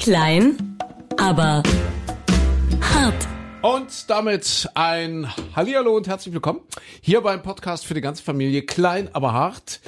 [0.00, 0.56] Klein,
[1.18, 1.62] aber
[2.80, 3.28] hart.
[3.62, 6.60] Und damit ein Hallihallo und herzlich willkommen
[7.02, 9.80] hier beim Podcast für die ganze Familie Klein, aber hart.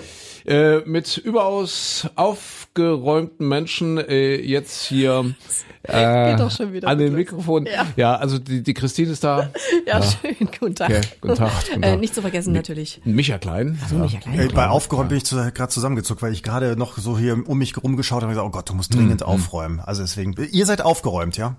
[0.45, 5.35] Äh, mit überaus aufgeräumten Menschen äh, jetzt hier
[5.85, 7.17] äh, Geht doch schon wieder an den los.
[7.17, 7.67] Mikrofonen.
[7.73, 7.87] Ja.
[7.97, 8.17] Ja.
[8.17, 9.51] also die, die Christine ist da.
[9.87, 10.37] Ja, schön.
[10.61, 10.91] Guten Tag.
[10.91, 12.01] Okay, guten Tag, guten Äh, Tag.
[12.01, 13.01] nicht zu vergessen natürlich.
[13.05, 13.79] Micha Klein.
[13.89, 14.39] So, Micha Klein.
[14.39, 17.59] Ey, bei aufgeräumt bin ich zu, gerade zusammengezuckt, weil ich gerade noch so hier um
[17.59, 19.81] mich rumgeschaut habe und gesagt, oh Gott, du musst dringend aufräumen.
[19.81, 21.57] Also deswegen, ihr seid aufgeräumt, ja?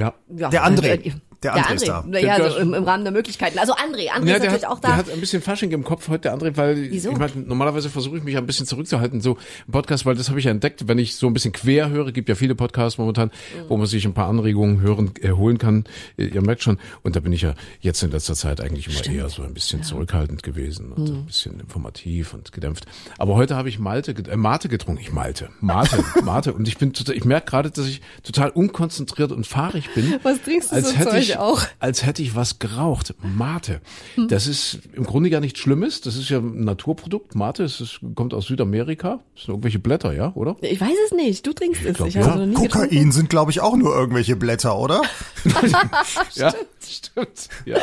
[0.00, 0.14] Ja.
[0.34, 1.12] Ja, Der André.
[1.40, 2.04] Äh, Der André ist da.
[2.06, 3.58] Naja, Der- so im, im Rahmen der Möglichkeiten.
[3.58, 4.96] Also André, André Ja, ist der natürlich hat, auch der da.
[4.96, 7.10] hat ein bisschen Fasching im Kopf heute, der andere, weil Wieso?
[7.12, 10.38] ich meine, normalerweise versuche ich mich ein bisschen zurückzuhalten, so im Podcast, weil das habe
[10.38, 13.30] ich ja entdeckt, wenn ich so ein bisschen quer höre, gibt ja viele Podcasts momentan,
[13.68, 15.84] wo man sich ein paar Anregungen hören, äh, holen kann.
[16.16, 19.14] Äh, Ihr merkt schon, und da bin ich ja jetzt in letzter Zeit eigentlich immer
[19.14, 21.16] eher so ein bisschen zurückhaltend gewesen und Mhm.
[21.16, 22.86] ein bisschen informativ und gedämpft.
[23.18, 26.92] Aber heute habe ich Malte, äh, Mate getrunken, ich Malte, Mate, Mate, und ich bin
[26.92, 30.14] total, ich merke gerade, dass ich total unkonzentriert und fahrig bin.
[30.22, 31.62] Was trinkst du als so hätte Zeug ich, auch?
[31.78, 33.14] als hätte ich was geraucht.
[33.22, 33.80] Mate.
[34.14, 34.28] Hm.
[34.28, 36.00] Das ist im Grunde gar nichts Schlimmes.
[36.00, 37.34] Das ist ja ein Naturprodukt.
[37.34, 39.20] Mate, es ist, kommt aus Südamerika.
[39.34, 40.56] Das sind irgendwelche Blätter, ja, oder?
[40.60, 41.46] Ich weiß es nicht.
[41.46, 41.96] Du trinkst es.
[41.96, 42.32] glaub, Ich habe ja.
[42.32, 42.88] es noch nie getrunken.
[42.90, 45.02] Kokain sind, glaube ich, auch nur irgendwelche Blätter, oder?
[46.34, 46.52] ja,
[46.86, 47.48] stimmt.
[47.64, 47.78] Ja.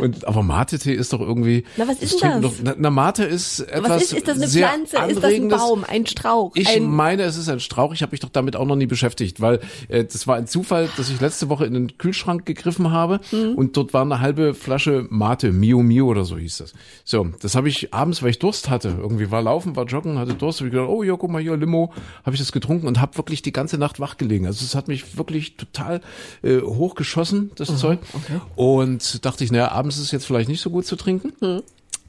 [0.00, 1.64] Und, aber Mate-Tee ist doch irgendwie.
[1.76, 2.56] Na, was ist das denn das?
[2.56, 4.96] Doch, na, na, Mate ist etwas Was ist, ist das eine sehr Pflanze?
[5.08, 5.48] Ist das ein.
[5.48, 5.84] Baum?
[5.86, 6.52] Ein Strauch?
[6.54, 7.92] Ich ein, meine, es ist ein Strauch.
[7.92, 10.88] Ich habe mich doch damit auch noch nie beschäftigt, weil äh, das war ein Zufall,
[10.96, 12.91] dass ich letzte Woche in den Kühlschrank gegriffen habe
[13.30, 13.54] Mhm.
[13.54, 16.72] und dort war eine halbe Flasche Mate, Mio Mio oder so hieß das.
[17.04, 20.34] So, das habe ich abends, weil ich Durst hatte, irgendwie war laufen, war joggen, hatte
[20.34, 21.92] Durst, habe ich gedacht, oh ja, guck mal hier Limo,
[22.24, 24.46] habe ich das getrunken und habe wirklich die ganze Nacht wach gelegen.
[24.46, 26.00] Also es hat mich wirklich total
[26.42, 27.98] äh, hochgeschossen, das Zeug.
[28.56, 31.32] Und dachte ich, naja, abends ist es jetzt vielleicht nicht so gut zu trinken.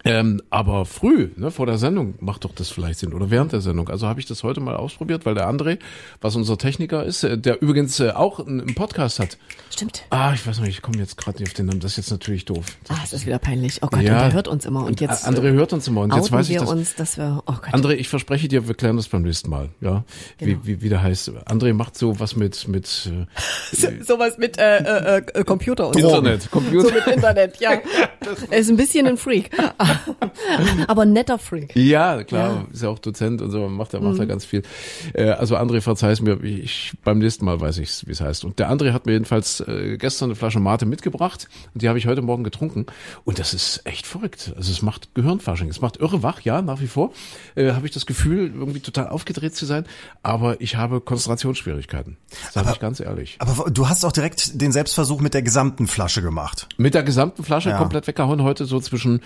[0.05, 3.13] Ähm, aber früh, ne, vor der Sendung, macht doch das vielleicht Sinn.
[3.13, 3.89] Oder während der Sendung.
[3.89, 5.79] Also habe ich das heute mal ausprobiert, weil der André,
[6.19, 9.37] was unser Techniker ist, äh, der übrigens äh, auch einen, Podcast hat.
[9.69, 10.03] Stimmt.
[10.09, 11.79] Ah, ich weiß nicht, ich komme jetzt gerade nicht auf den Namen.
[11.79, 12.65] Das ist jetzt natürlich doof.
[12.89, 13.81] Ah, es ist wieder peinlich.
[13.81, 14.15] Oh Gott, Ja.
[14.15, 14.83] und der hört uns immer.
[14.85, 16.01] Und jetzt André hört uns immer.
[16.01, 16.69] Und jetzt weiß ich wir das.
[16.69, 17.73] uns, dass wir, oh Gott.
[17.73, 19.69] André, ich verspreche dir, wir klären das beim nächsten Mal.
[19.81, 20.03] Ja,
[20.37, 20.59] Genau.
[20.63, 21.29] wie, wie, wie der heißt.
[21.47, 26.51] André macht so was mit mit äh, Sowas mit äh, äh, äh, Computer und Internet,
[26.51, 26.89] Computer.
[26.89, 27.71] So mit Internet, ja.
[28.49, 29.49] Er ist ein bisschen ein Freak.
[30.87, 31.75] Aber ein netter Freak.
[31.75, 32.59] Ja, klar, Ja.
[32.61, 32.67] Mhm.
[32.73, 34.63] ist ja auch Dozent und so, macht er macht er ganz viel.
[35.13, 38.45] Äh, also André, verzeih's mir, ich, beim nächsten Mal weiß ich, wie es heißt.
[38.45, 41.97] Und der André hat mir jedenfalls äh, gestern eine Flasche Mate mitgebracht und die habe
[41.97, 42.85] ich heute Morgen getrunken.
[43.23, 44.53] Und das ist echt verrückt.
[44.55, 47.11] Also es macht Gehirnfasching, es macht irre wach, ja, nach wie vor.
[47.55, 49.85] Äh, habe ich das Gefühl, irgendwie total aufgedreht zu sein,
[50.21, 52.17] aber ich habe Konzentrationsschwierigkeiten.
[52.51, 53.35] Sag ich ganz ehrlich.
[53.39, 56.67] Aber du hast auch direkt den Selbstversuch mit der gesamten Flasche gemacht.
[56.77, 57.77] Mit der gesamten Flasche Ja.
[57.77, 59.21] komplett weggehauen heute so zwischen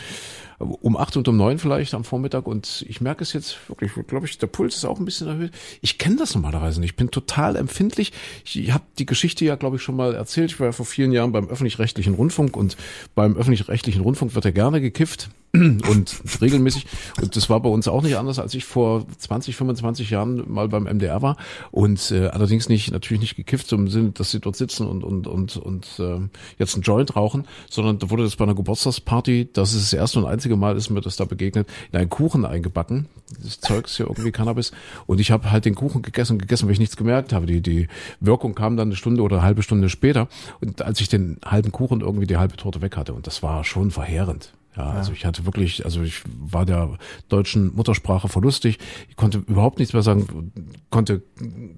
[0.60, 4.26] um acht und um neun vielleicht am Vormittag und ich merke es jetzt wirklich, glaube
[4.26, 5.52] ich, der Puls ist auch ein bisschen erhöht.
[5.82, 6.92] Ich kenne das normalerweise nicht.
[6.92, 8.12] Ich bin total empfindlich.
[8.44, 10.52] Ich habe die Geschichte ja, glaube ich, schon mal erzählt.
[10.52, 12.76] Ich war ja vor vielen Jahren beim öffentlich-rechtlichen Rundfunk und
[13.14, 16.86] beim öffentlich-rechtlichen Rundfunk wird ja gerne gekifft und regelmäßig.
[17.22, 20.68] Und das war bei uns auch nicht anders, als ich vor 20, 25 Jahren mal
[20.68, 21.38] beim MDR war.
[21.72, 25.28] Und äh, allerdings nicht, natürlich nicht gekifft, im Sinne, dass sie dort sitzen und und
[25.28, 26.20] und und äh,
[26.58, 30.20] jetzt einen Joint rauchen, sondern da wurde das bei einer Geburtstagsparty, das ist das erste
[30.20, 33.08] und einzige Mal, ist mir das da begegnet, in einen Kuchen eingebacken.
[33.44, 34.72] Das Zeug ist ja irgendwie Cannabis.
[35.06, 37.46] Und ich habe halt den Kuchen gegessen gegessen, weil ich nichts gemerkt habe.
[37.46, 37.88] Die, die
[38.20, 40.28] Wirkung kam dann eine Stunde oder eine halbe Stunde später.
[40.62, 43.64] Und als ich den halben Kuchen irgendwie die halbe Torte weg hatte, und das war
[43.64, 44.54] schon verheerend.
[44.78, 46.98] Ja, also ich hatte wirklich, also ich war der
[47.30, 48.78] deutschen Muttersprache verlustig.
[49.10, 50.52] Ich konnte überhaupt nichts mehr sagen,
[50.92, 51.24] konnte,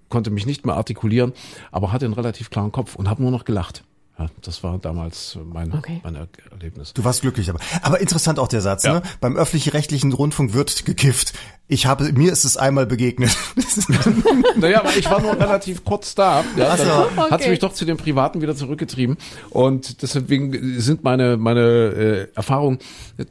[0.10, 1.32] konnte mich nicht mehr artikulieren,
[1.72, 3.84] aber hatte einen relativ klaren Kopf und habe nur noch gelacht.
[4.20, 6.02] Ja, das war damals mein, Okay.
[6.04, 6.94] mein Er Erlebnis.
[6.94, 8.84] Du warst glücklich, aber aber interessant auch der Satz.
[8.84, 9.02] Ne?
[9.22, 11.34] Beim öffentlich-rechtlichen Rundfunk wird gekifft.
[11.70, 13.36] Ich habe mir ist es einmal begegnet.
[14.58, 16.44] Naja, aber ich war nur relativ kurz da.
[16.58, 16.84] Ja, so.
[16.84, 17.50] dann hat es Okay.
[17.52, 19.18] mich doch zu den Privaten wieder zurückgetrieben.
[19.52, 22.80] Und deswegen sind meine, meine äh, Erfahrungen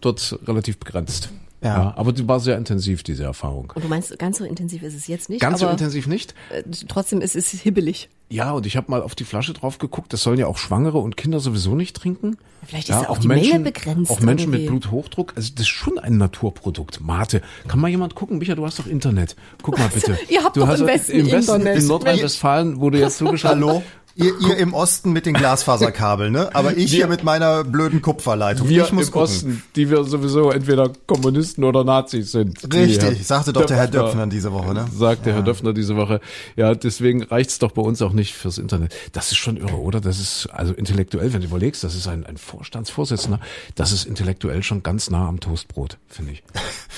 [0.00, 1.30] dort relativ begrenzt.
[1.60, 1.92] Ja.
[1.96, 3.72] aber die war sehr intensiv, diese Erfahrung.
[3.74, 6.34] Und du meinst, ganz so intensiv ist es jetzt nicht, Ganz so intensiv nicht.
[6.50, 8.08] äh, trotzdem ist es hibbelig.
[8.30, 10.12] Ja, und ich habe mal auf die Flasche drauf geguckt.
[10.12, 12.36] Das sollen ja auch Schwangere und Kinder sowieso nicht trinken.
[12.66, 14.78] Vielleicht ist ja auch die Menge begrenzt Auch Menschen mit irgendwie.
[14.80, 15.32] Bluthochdruck.
[15.34, 17.00] Also das ist schon ein Naturprodukt.
[17.00, 17.40] Mate.
[17.66, 18.36] Kann mal jemand gucken?
[18.38, 19.34] Micha, du hast doch Internet.
[19.62, 20.18] Guck mal bitte.
[20.28, 21.78] Ihr habt du doch hast im Westen im Westen Internet.
[21.82, 23.82] in Nordrhein-Westfalen, wo du jetzt zugeschaut Hallo?
[24.18, 26.50] Ihr, ihr im Osten mit den Glasfaserkabeln, ne?
[26.52, 28.68] Aber ich hier mit meiner blöden Kupferleitung.
[28.68, 29.22] Wir ich muss im gucken.
[29.24, 32.58] Osten, die wir sowieso entweder Kommunisten oder Nazis sind.
[32.74, 34.86] Richtig, sagte doch der Herr Döpfner- Döpfner diese Woche, ne?
[34.92, 36.20] Sagte Herr Döpfner diese Woche.
[36.56, 38.92] Ja, deswegen reicht's doch bei uns auch nicht fürs Internet.
[39.12, 40.00] Das ist schon irre, oder?
[40.00, 43.38] Das ist also intellektuell, wenn du überlegst, das ist ein, ein Vorstandsvorsitzender,
[43.76, 46.42] das ist intellektuell schon ganz nah am Toastbrot, finde ich.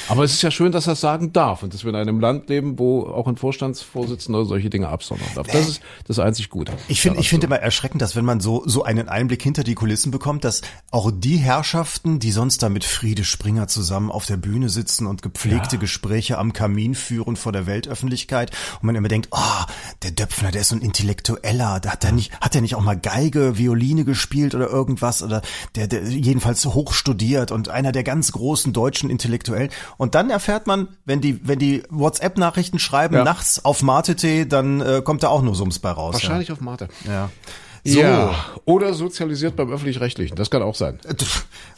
[0.08, 2.48] Aber es ist ja schön, dass er sagen darf und dass wir in einem Land
[2.48, 5.46] leben, wo auch ein Vorstandsvorsitzender solche Dinge absondern darf.
[5.48, 6.72] Das ist das einzig Gute.
[6.88, 9.74] Ich finde, ich finde immer erschreckend, dass wenn man so, so einen Einblick hinter die
[9.74, 14.36] Kulissen bekommt, dass auch die Herrschaften, die sonst da mit Friede Springer zusammen auf der
[14.36, 19.28] Bühne sitzen und gepflegte Gespräche am Kamin führen vor der Weltöffentlichkeit und man immer denkt,
[19.32, 19.64] oh,
[20.02, 22.82] der Döpfner, der ist so ein Intellektueller, da hat er nicht, hat er nicht auch
[22.82, 25.42] mal Geige, Violine gespielt oder irgendwas oder
[25.74, 29.70] der, der jedenfalls hoch studiert und einer der ganz großen deutschen Intellektuellen.
[29.96, 33.24] Und dann erfährt man, wenn die, wenn die WhatsApp-Nachrichten schreiben Ja.
[33.24, 36.14] nachts auf Mate.t, dann äh, kommt da auch nur Sums bei raus.
[36.14, 36.88] Wahrscheinlich auf Mate.
[37.04, 37.12] Ja.
[37.12, 37.30] ja.
[37.84, 38.00] So.
[38.00, 38.34] Ja.
[38.66, 40.36] Oder sozialisiert beim Öffentlich-Rechtlichen.
[40.36, 40.98] Das kann auch sein.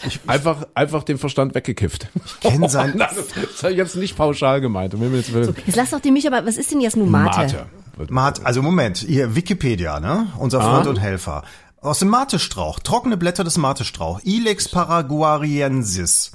[0.07, 2.09] Ich Einfach, einfach den Verstand weggekifft.
[2.41, 2.95] kenne sein.
[2.97, 4.95] Nein, das ist jetzt nicht pauschal gemeint.
[4.95, 5.55] Himmels Willen.
[5.67, 7.39] Jetzt lass doch die mich aber, was ist denn jetzt nun Mate?
[7.39, 7.67] Mate.
[8.11, 10.27] Mate, also Moment, hier Wikipedia, ne?
[10.39, 11.45] Unser Freund und Helfer.
[11.81, 16.33] Aus dem Matestrauch, trockene Blätter des Matestrauch, Ilex paraguariensis.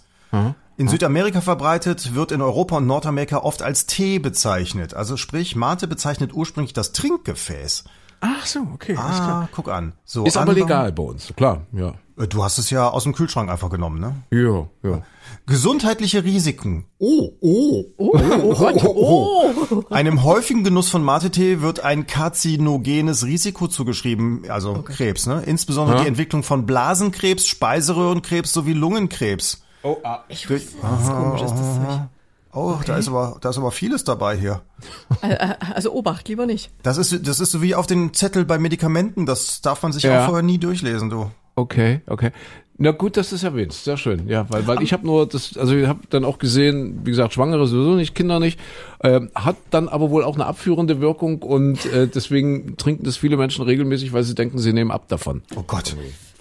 [0.78, 4.94] In Südamerika verbreitet, wird in Europa und Nordamerika oft als Tee bezeichnet.
[4.94, 7.86] Also sprich, Mate bezeichnet ursprünglich das Trinkgefäß.
[8.21, 8.95] Ach so, okay.
[8.95, 9.43] alles klar.
[9.43, 9.93] Ah, guck an.
[10.05, 11.93] So, Ist aber legal bei uns, klar, ja.
[12.17, 14.15] Äh, Du hast es ja aus dem Kühlschrank einfach genommen, ne?
[14.31, 15.01] Ja, ja.
[15.45, 16.85] Gesundheitliche Risiken.
[16.97, 17.85] Oh, oh.
[17.97, 19.83] Oh Gott, oh.
[19.91, 25.43] Einem häufigen Genuss von Mate-Tee wird ein karzinogenes Risiko zugeschrieben, also Krebs, ne?
[25.45, 26.01] Insbesondere Ja.
[26.03, 29.61] die Entwicklung von Blasenkrebs, Speiseröhrenkrebs sowie Lungenkrebs.
[29.83, 30.23] Oh, ah.
[30.27, 31.99] Ich wusste, das ist komisch, ist das Zeug.
[32.59, 34.62] Oh, da ist aber da ist aber vieles dabei hier.
[35.75, 36.71] Also Obacht, lieber nicht.
[36.81, 40.04] Das ist das ist so wie auf den Zettel bei Medikamenten, das darf man sich
[40.04, 40.21] Ja.
[40.21, 41.30] auch vorher nie durchlesen, du.
[41.56, 42.31] Okay, okay.
[42.80, 43.83] Na gut, dass du es erwähnst.
[43.83, 44.27] Sehr schön.
[44.27, 47.33] Ja, weil, weil ich habe nur das, also ich habe dann auch gesehen, wie gesagt,
[47.33, 48.60] Schwangere sowieso nicht, Kinder nicht,
[49.03, 53.38] ähm, hat dann aber wohl auch eine abführende Wirkung und äh, deswegen trinken das viele
[53.38, 55.41] Menschen regelmäßig, weil sie denken, sie nehmen ab davon.
[55.55, 55.95] Oh Gott.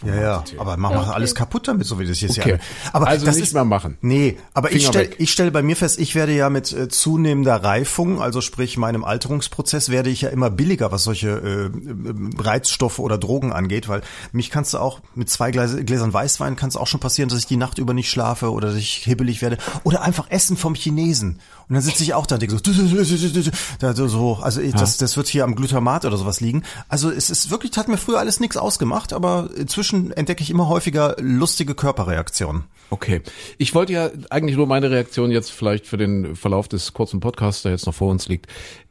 [0.04, 2.42] Ja, ja, aber mach mal alles kaputt damit, so wie das jetzt Okay.
[2.44, 2.58] hier.
[2.92, 3.96] Aber Also das nicht ist, mehr machen.
[4.02, 5.16] Nee, aber ich Finger stelle weg.
[5.18, 9.04] ich stelle bei mir fest, ich werde ja mit äh, zunehmender Reifung, also sprich meinem
[9.04, 14.02] Alterungsprozess, werde ich ja immer billiger, was solche äh, äh, Reizstoffe oder Drogen angeht, weil
[14.32, 17.38] mich kannst du auch mit zwei Gläser, Gläsern Weißwein kann es auch schon passieren, dass
[17.38, 20.74] ich die Nacht über nicht schlafe oder dass ich hibbelig werde oder einfach Essen vom
[20.74, 21.40] Chinesen.
[21.68, 24.98] Und dann sitze ich auch da und denke so, da so, so also ich, das,
[24.98, 26.62] das wird hier am Glutamat oder sowas liegen.
[26.88, 30.68] Also es ist wirklich, hat mir früher alles nichts ausgemacht, aber inzwischen entdecke ich immer
[30.68, 32.64] häufiger lustige Körperreaktionen.
[32.90, 33.22] Okay.
[33.58, 37.62] Ich wollte ja eigentlich nur meine Reaktion jetzt vielleicht für den Verlauf des kurzen Podcasts,
[37.62, 38.46] der jetzt noch vor uns liegt,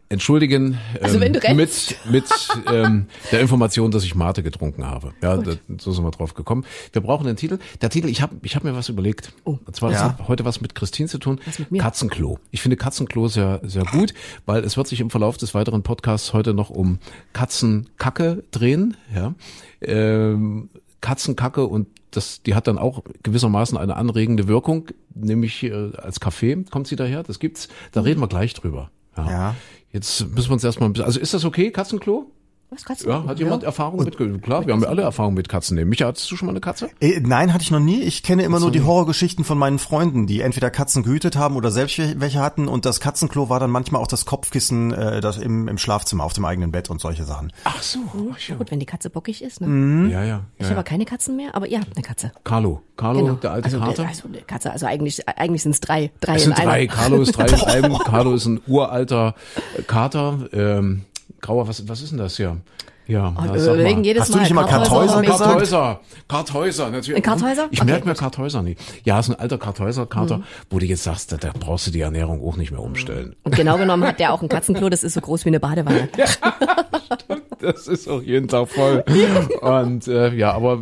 [0.10, 1.98] entschuldigen Also ähm, wenn du rennst.
[2.06, 5.14] mit, mit ähm, der Information, dass ich Mate getrunken habe.
[5.22, 6.64] Ja, da, so sind wir drauf gekommen.
[6.94, 7.58] Wir brauchen den Titel.
[7.82, 9.34] Der Titel, ich habe ich hab mir was überlegt.
[9.46, 9.58] Oh.
[9.66, 10.10] Und zwar, das Ja.
[10.18, 11.40] hat heute was mit Christine zu tun.
[11.58, 11.82] mit mir?
[11.82, 12.38] Katzenklo.
[12.52, 14.14] Ich finde Katzenklo sehr, sehr gut,
[14.46, 17.00] weil es wird sich im Verlauf des weiteren Podcasts heute noch um
[17.34, 18.98] Katzenkacke drehen.
[19.14, 19.34] Ja.
[19.82, 20.70] Ähm,
[21.02, 26.64] Katzenkacke und das, die hat dann auch gewissermaßen eine anregende Wirkung, nämlich äh, als Kaffee
[26.72, 28.90] kommt sie daher, das gibt's, da reden wir gleich drüber.
[29.18, 29.30] Ja.
[29.30, 29.56] Ja.
[29.96, 32.30] Jetzt müssen wir uns erstmal ein bisschen, also ist das okay, Katzenklo?
[32.72, 33.08] Was du?
[33.10, 35.76] Ja, hat jemand Erfahrung mit, klar, wir haben ja alle Erfahrung mit Katzen.
[35.78, 36.90] Nee, Micha, hattest du schon mal eine Katze?
[37.00, 38.02] Äh, Nein, hatte ich noch nie.
[38.02, 41.72] Ich kenne immer nur die Horrorgeschichten von meinen Freunden, die entweder Katzen gehütet haben oder
[41.72, 42.68] selbst wel- welche hatten.
[42.68, 46.34] Und das Katzenklo war dann manchmal auch das Kopfkissen äh, das im, im Schlafzimmer auf
[46.34, 47.54] dem eigenen Bett und solche Sachen.
[47.64, 48.00] Ach so,
[48.48, 49.62] Ja, gut, wenn die Katze bockig ist.
[49.62, 50.10] Ne?
[50.12, 50.42] ja, ja.
[50.58, 50.84] Ich ja, habe ja.
[50.84, 52.32] keine Katzen mehr, aber ihr habt eine Katze.
[52.44, 53.34] Carlo, Carlo, Genau.
[53.36, 54.08] der alte also, Kater.
[54.08, 56.12] Also eine Katze, also eigentlich, eigentlich sind es drei.
[56.20, 56.72] Drei Es in sind einer.
[56.72, 56.88] drei.
[56.88, 57.98] Carlo ist drei in einem.
[58.00, 59.36] Carlo ist ein uralter
[59.88, 60.50] Kater.
[60.52, 61.06] Ähm,
[61.46, 62.58] grauer, was, was ist denn das hier?
[63.08, 64.06] Ja, Und na, sag überlegen mal.
[64.06, 64.42] jedes Hast du Mal.
[64.42, 65.44] nicht immer Kartäuser Kartäuser gesagt?
[65.44, 67.18] Kartäuser, Kartäuser, natürlich.
[67.18, 67.68] Ein Kartäuser?
[67.70, 68.20] Ich Okay, merke mir gut.
[68.20, 68.78] Kartäuser nie.
[69.04, 72.42] Ja, ist ein alter Kartäuser-Kater, wo du jetzt sagst, da, da brauchst du die Ernährung
[72.44, 73.36] auch nicht mehr umstellen.
[73.44, 76.10] Und genau genommen hat der auch ein Katzenklo, das ist so groß wie eine Badewanne.
[77.60, 79.04] Das ist auch jeden Tag voll.
[79.62, 80.80] Und äh, ja, aber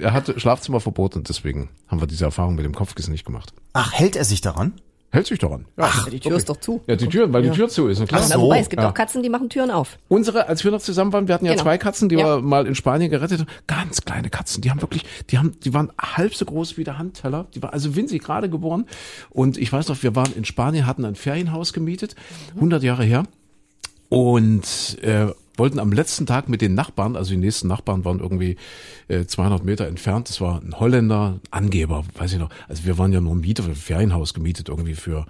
[0.00, 3.52] er hatte Schlafzimmerverbot und deswegen haben wir diese Erfahrung mit dem Kopfkissen nicht gemacht.
[3.72, 4.72] Ach, hält er sich daran?
[5.14, 5.64] Hält sich daran.
[5.78, 6.82] Ja, Die Tür ist doch zu.
[6.88, 8.04] ja die Tür, weil die Tür zu ist.
[8.08, 8.20] Klar.
[8.28, 8.40] Na, so.
[8.42, 8.88] wobei, es gibt Ja.
[8.90, 9.96] auch Katzen, die machen Türen auf.
[10.08, 11.62] Unsere, als wir noch zusammen waren, wir hatten ja Genau.
[11.62, 12.24] zwei Katzen, die Ja.
[12.38, 13.48] wir mal in Spanien gerettet haben.
[13.68, 14.60] Ganz kleine Katzen.
[14.62, 17.46] Die haben wirklich, die haben, die waren halb so groß wie der Handteller.
[17.54, 18.86] Die war also winzig gerade geboren.
[19.30, 22.16] Und ich weiß noch, wir waren in Spanien, hatten ein Ferienhaus gemietet,
[22.56, 23.22] 100 Jahre her.
[24.08, 28.56] Und äh, wollten am letzten Tag mit den Nachbarn, also die nächsten Nachbarn waren irgendwie
[29.08, 30.28] äh, 200 Meter entfernt.
[30.28, 32.50] Das war ein Holländer, Angeber, weiß ich noch.
[32.68, 35.26] Also wir waren ja nur Mieter, ein Ferienhaus gemietet irgendwie für,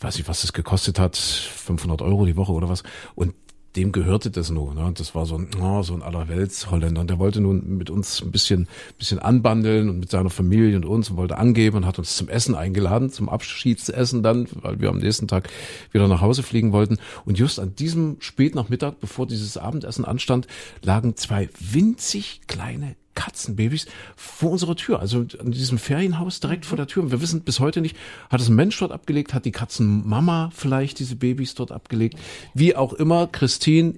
[0.00, 2.82] weiß ich, was das gekostet hat, 500 Euro die Woche oder was.
[3.14, 3.34] Und
[3.76, 4.74] dem gehörte das nur.
[4.74, 4.92] Ne?
[4.96, 7.02] Das war so ein, oh, so ein Allerwelts-Holländer.
[7.02, 10.84] Und der wollte nun mit uns ein bisschen, bisschen anbandeln und mit seiner Familie und
[10.84, 14.88] uns und wollte angeben und hat uns zum Essen eingeladen, zum Abschiedsessen dann, weil wir
[14.88, 15.48] am nächsten Tag
[15.92, 16.98] wieder nach Hause fliegen wollten.
[17.24, 20.48] Und just an diesem Spätnachmittag, bevor dieses Abendessen anstand,
[20.82, 23.86] lagen zwei winzig kleine Katzenbabys
[24.16, 27.02] vor unserer Tür, also an diesem Ferienhaus direkt vor der Tür.
[27.02, 27.96] Und wir wissen bis heute nicht,
[28.30, 32.18] hat es ein Mensch dort abgelegt, hat die Katzenmama vielleicht diese Babys dort abgelegt.
[32.54, 33.94] Wie auch immer, Christine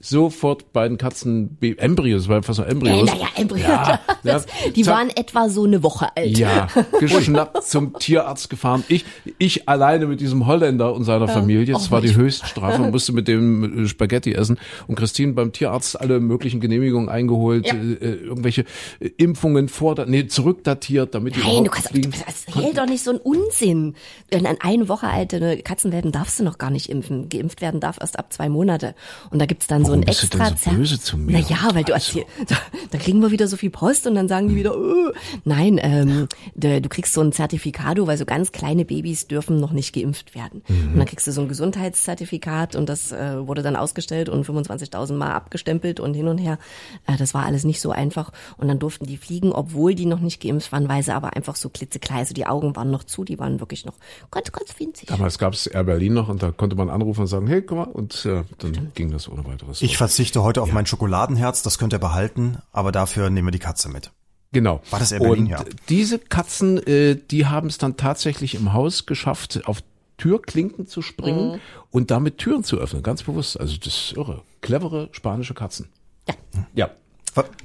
[0.00, 3.08] sofort beiden Katzen Embryos, weil fast so Embryos.
[3.08, 3.62] Ja, naja, Embryos.
[3.72, 6.36] Ja, das, die waren etwa so eine Woche alt.
[6.36, 6.68] Ja,
[7.00, 8.84] geschnappt zum Tierarzt gefahren.
[8.88, 9.04] Ich,
[9.38, 11.74] ich alleine mit diesem Holländer und seiner Familie.
[11.74, 12.82] Das war die Höchststrafe.
[12.90, 14.58] Musste mit dem Spaghetti essen.
[14.86, 17.74] Und Christine beim Tierarzt alle möglichen Genehmigungen eingeholt, ja.
[17.74, 18.66] äh, irgendwelche irgendwelche
[19.00, 22.12] äh, Impfungen vor, nee, zurückdatiert, damit die Nein, du kannst, fliegen.
[22.54, 23.94] hält doch nicht so ein Unsinn.
[24.32, 27.28] An eine Woche alte Katzenwelpen darfst du noch gar nicht impfen.
[27.28, 28.94] Geimpft werden darf erst ab zwei Monate.
[29.30, 30.44] Und da gibt's dann Warum so ein bist extra.
[30.44, 31.32] Du denn so böse zu mir?
[31.32, 32.20] Naja, weil du also.
[32.48, 32.56] da,
[32.90, 35.12] da kriegen wir wieder so viel Post und dann sagen die wieder, oh.
[35.44, 39.72] nein, ähm, du, du kriegst so ein Zertifikado, weil so ganz kleine Babys dürfen noch
[39.72, 40.62] nicht geimpft werden.
[40.68, 40.92] Mhm.
[40.92, 45.14] Und dann kriegst du so ein Gesundheitszertifikat und das äh, wurde dann ausgestellt und 25.000
[45.14, 46.58] Mal abgestempelt und hin und her.
[47.06, 48.32] Äh, das war alles nicht so einfach.
[48.56, 51.56] Und dann durften die fliegen, obwohl die noch nicht geimpft waren, weil sie aber einfach
[51.56, 53.94] so klitzeklein, also die Augen waren noch zu, die waren wirklich noch
[54.30, 55.08] ganz, ganz winzig.
[55.08, 57.78] Damals gab es Air Berlin noch und da konnte man anrufen und sagen, hey, guck
[57.78, 58.94] mal, und äh, dann Stimmt.
[58.94, 59.82] ging das ohne weiteres.
[59.82, 60.74] Ich verzichte heute auf ja.
[60.74, 64.10] mein Schokoladenherz, das könnt ihr behalten, aber dafür nehmen wir die Katze mit.
[64.52, 64.82] Genau.
[64.90, 65.64] War das Air Berlin, und ja.
[65.88, 69.82] diese Katzen, äh, die haben es dann tatsächlich im Haus geschafft, auf
[70.18, 71.60] Türklinken zu springen mhm.
[71.90, 73.58] und damit Türen zu öffnen, ganz bewusst.
[73.58, 74.42] Also das ist irre.
[74.60, 75.88] Clevere spanische Katzen.
[76.28, 76.34] Ja.
[76.74, 76.90] Ja.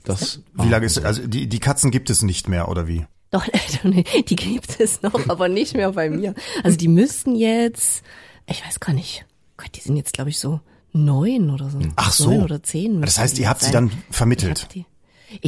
[0.03, 3.05] Das, wie lange ist, also die, die Katzen gibt es nicht mehr, oder wie?
[3.31, 3.45] Doch,
[3.83, 6.33] die gibt es noch, aber nicht mehr bei mir.
[6.63, 8.03] Also die müssten jetzt,
[8.45, 9.25] ich weiß gar nicht,
[9.57, 10.61] Gott, die sind jetzt glaube ich so
[10.93, 11.79] neun oder so.
[11.95, 12.29] Ach so.
[12.29, 13.01] Neun oder zehn.
[13.01, 14.67] Das heißt, ihr habt sie dann vermittelt.
[14.73, 14.85] Ich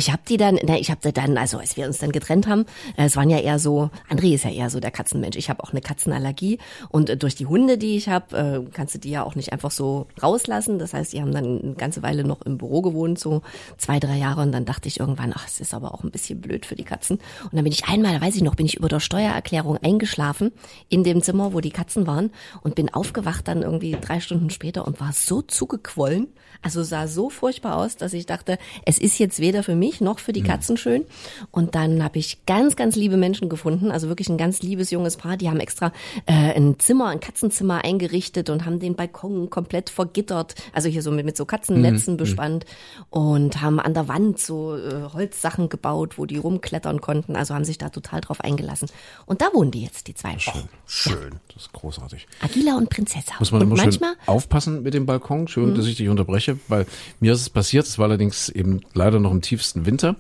[0.10, 2.66] habe die dann, na, ich habe dann, also als wir uns dann getrennt haben,
[2.98, 5.38] äh, es waren ja eher so, André ist ja eher so der Katzenmensch.
[5.38, 6.60] Ich habe auch eine Katzenallergie
[6.90, 9.54] und äh, durch die Hunde, die ich habe, äh, kannst du die ja auch nicht
[9.54, 10.80] einfach so rauslassen.
[10.80, 13.42] Das heißt, die haben dann eine ganze Weile noch im Büro gewohnt, so
[13.78, 16.42] zwei, drei Jahre und dann dachte ich irgendwann, ach, es ist aber auch ein bisschen
[16.42, 17.18] blöd für die Katzen.
[17.44, 20.52] Und dann bin ich einmal, weiß ich noch, bin ich über der Steuererklärung eingeschlafen
[20.90, 22.32] in dem Zimmer, wo die Katzen waren
[22.62, 26.28] und bin aufgewacht dann irgendwie drei Stunden später und war so zugequollen,
[26.62, 30.18] also sah so furchtbar aus, dass ich dachte, es ist jetzt weder für mich noch
[30.18, 31.06] für die Katzen schön.
[31.52, 35.16] Und dann habe ich ganz, ganz liebe Menschen gefunden, also wirklich ein ganz liebes junges
[35.16, 35.38] Paar.
[35.38, 35.94] Die haben extra
[36.26, 41.12] äh, ein Zimmer, ein Katzenzimmer eingerichtet und haben den Balkon komplett vergittert, also hier so
[41.12, 42.18] mit, mit so Katzennetzen mhm.
[42.18, 42.66] bespannt
[43.12, 47.36] und haben an der Wand so äh, Holzsachen gebaut, wo die rumklettern konnten.
[47.36, 48.90] Also haben sich da total drauf eingelassen.
[49.28, 50.40] Und da wohnen die jetzt, die zwei.
[50.40, 51.14] Schön, schön.
[51.14, 51.40] Ja.
[51.54, 52.28] Das ist großartig.
[52.42, 53.34] Agila und Prinzessa.
[53.38, 55.48] Muss man und manchmal, aufpassen mit dem Balkon.
[55.48, 55.76] Schön, mhm.
[55.76, 56.88] dass ich dich unterbreche, weil
[57.20, 57.86] mir ist es passiert.
[57.86, 60.16] Es war allerdings eben leider noch im Tief tiefsten Winter,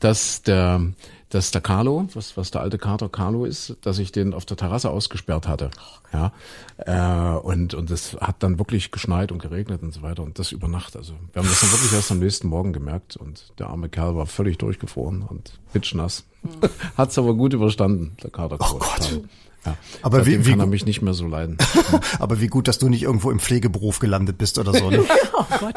[0.00, 0.82] dass der
[1.28, 4.56] dass der Carlo, was, was der alte Kater Carlo ist, dass ich den auf der
[4.56, 5.70] Terrasse ausgesperrt hatte.
[6.12, 6.32] Ja,
[6.78, 10.52] äh, und, und es hat dann wirklich geschneit und geregnet und so weiter und das
[10.52, 10.94] über Nacht.
[10.94, 14.14] Also wir haben das dann wirklich erst am nächsten Morgen gemerkt und der arme Kerl
[14.14, 16.24] war völlig durchgefroren und pitschnass.
[16.44, 16.50] Mhm.
[16.96, 18.56] Hat's aber gut überstanden, der Kater.
[18.60, 19.20] Oh Gott.
[19.64, 21.58] Ja, aber wie, wie kann er mich nicht mehr so leiden.
[22.20, 24.90] aber wie gut, dass du nicht irgendwo im Pflegeberuf gelandet bist oder so.
[24.90, 25.04] Ne?
[25.32, 25.74] oh Gott,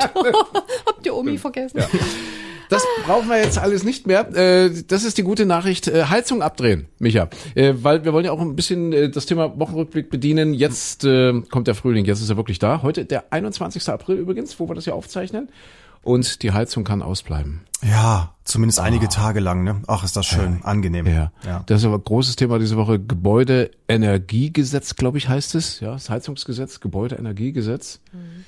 [0.86, 1.80] habt ihr Omi vergessen?
[1.80, 1.88] Ja.
[2.70, 4.30] Das brauchen wir jetzt alles nicht mehr.
[4.36, 5.88] Äh, das ist die gute Nachricht.
[5.88, 7.28] Äh, Heizung abdrehen, Micha.
[7.56, 10.54] Äh, weil wir wollen ja auch ein bisschen das Thema Wochenrückblick bedienen.
[10.54, 12.84] Jetzt kommt der Frühling, jetzt ist er wirklich da.
[12.84, 13.90] Heute der 21.
[13.90, 15.50] April übrigens, wo wir das ja aufzeichnen.
[16.02, 17.62] Und die Heizung kann ausbleiben.
[17.82, 19.10] Ja, zumindest einige oh.
[19.10, 19.64] Tage lang.
[19.64, 19.82] Ne?
[19.88, 20.66] Ach, ist das schön, ja.
[20.66, 21.08] angenehm.
[21.08, 21.32] Ja.
[21.46, 23.00] ja, das ist aber ein großes Thema diese Woche.
[23.00, 25.82] Gebäudeenergiegesetz, glaube ich, heißt es.
[25.82, 28.00] Ja, das Heizungsgesetz, Gebäudeenergiegesetz.
[28.14, 28.46] Mhm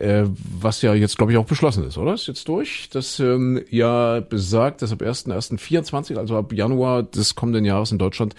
[0.00, 0.24] äh,
[0.58, 2.14] was ja jetzt, glaube ich, auch beschlossen ist, oder?
[2.14, 7.64] Ist jetzt durch, das ähm, ja besagt, dass ab 1.1.24, also ab Januar des kommenden
[7.64, 8.34] Jahres in Deutschland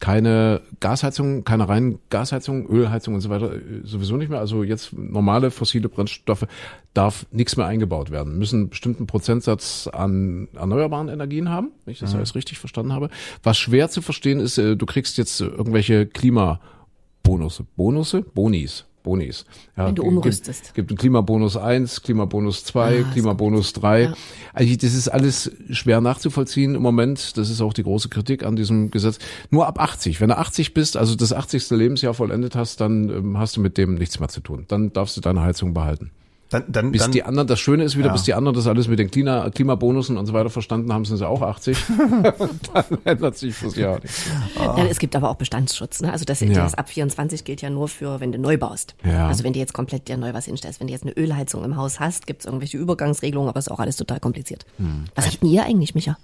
[0.00, 4.40] keine Gasheizung, keine reinen Gasheizung, Ölheizung und so weiter äh, sowieso nicht mehr.
[4.40, 6.46] Also jetzt normale fossile Brennstoffe
[6.94, 12.00] darf nichts mehr eingebaut werden, müssen einen bestimmten Prozentsatz an erneuerbaren Energien haben, wenn ich
[12.00, 12.18] das mhm.
[12.18, 13.08] alles richtig verstanden habe.
[13.42, 19.44] Was schwer zu verstehen ist, äh, du kriegst jetzt irgendwelche Klimabonusse, Bonusse, Bonis, Bonis.
[19.76, 20.74] Ja, Wenn du umrüstest.
[20.74, 24.02] Gibt, gibt einen Klimabonus 1, Klimabonus 2, ah, Klimabonus 3.
[24.02, 24.14] Ja.
[24.52, 27.36] Also das ist alles schwer nachzuvollziehen im Moment.
[27.36, 29.18] Das ist auch die große Kritik an diesem Gesetz.
[29.50, 30.20] Nur ab 80.
[30.20, 31.70] Wenn du 80 bist, also das 80.
[31.70, 34.64] Lebensjahr vollendet hast, dann ähm, hast du mit dem nichts mehr zu tun.
[34.66, 36.10] Dann darfst du deine Heizung behalten.
[36.54, 38.12] Dann, dann, bis dann, die anderen, das Schöne ist wieder, Ja.
[38.12, 41.16] bis die anderen das alles mit den Klima, Klimabonussen und so weiter verstanden haben, sind
[41.16, 41.76] sie auch 80.
[42.72, 44.24] dann ändert sich fürs Jahr nichts.
[44.56, 46.00] Ja, es gibt aber auch Bestandsschutz.
[46.02, 46.12] Ne?
[46.12, 46.48] Also das, Ja.
[46.54, 48.94] das ab 24 gilt ja nur für, wenn du neu baust.
[49.04, 49.26] Ja.
[49.28, 50.80] Also wenn du jetzt komplett dir neu was hinstellst.
[50.80, 53.80] Wenn du jetzt eine Ölheizung im Haus hast, gibt es irgendwelche Übergangsregelungen, aber ist auch
[53.80, 54.64] alles total kompliziert.
[54.78, 55.04] Hm.
[55.14, 56.16] Was habt ihr eigentlich, Micha?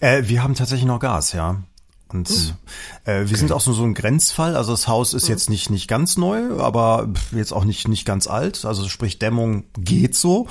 [0.00, 1.56] Äh, wir haben tatsächlich noch Gas, ja.
[2.08, 2.56] Und
[3.04, 4.56] äh, wir sind auch so, so ein Grenzfall.
[4.56, 8.28] Also das Haus ist jetzt nicht nicht ganz neu, aber jetzt auch nicht nicht ganz
[8.28, 8.64] alt.
[8.64, 10.46] Also sprich Dämmung geht so.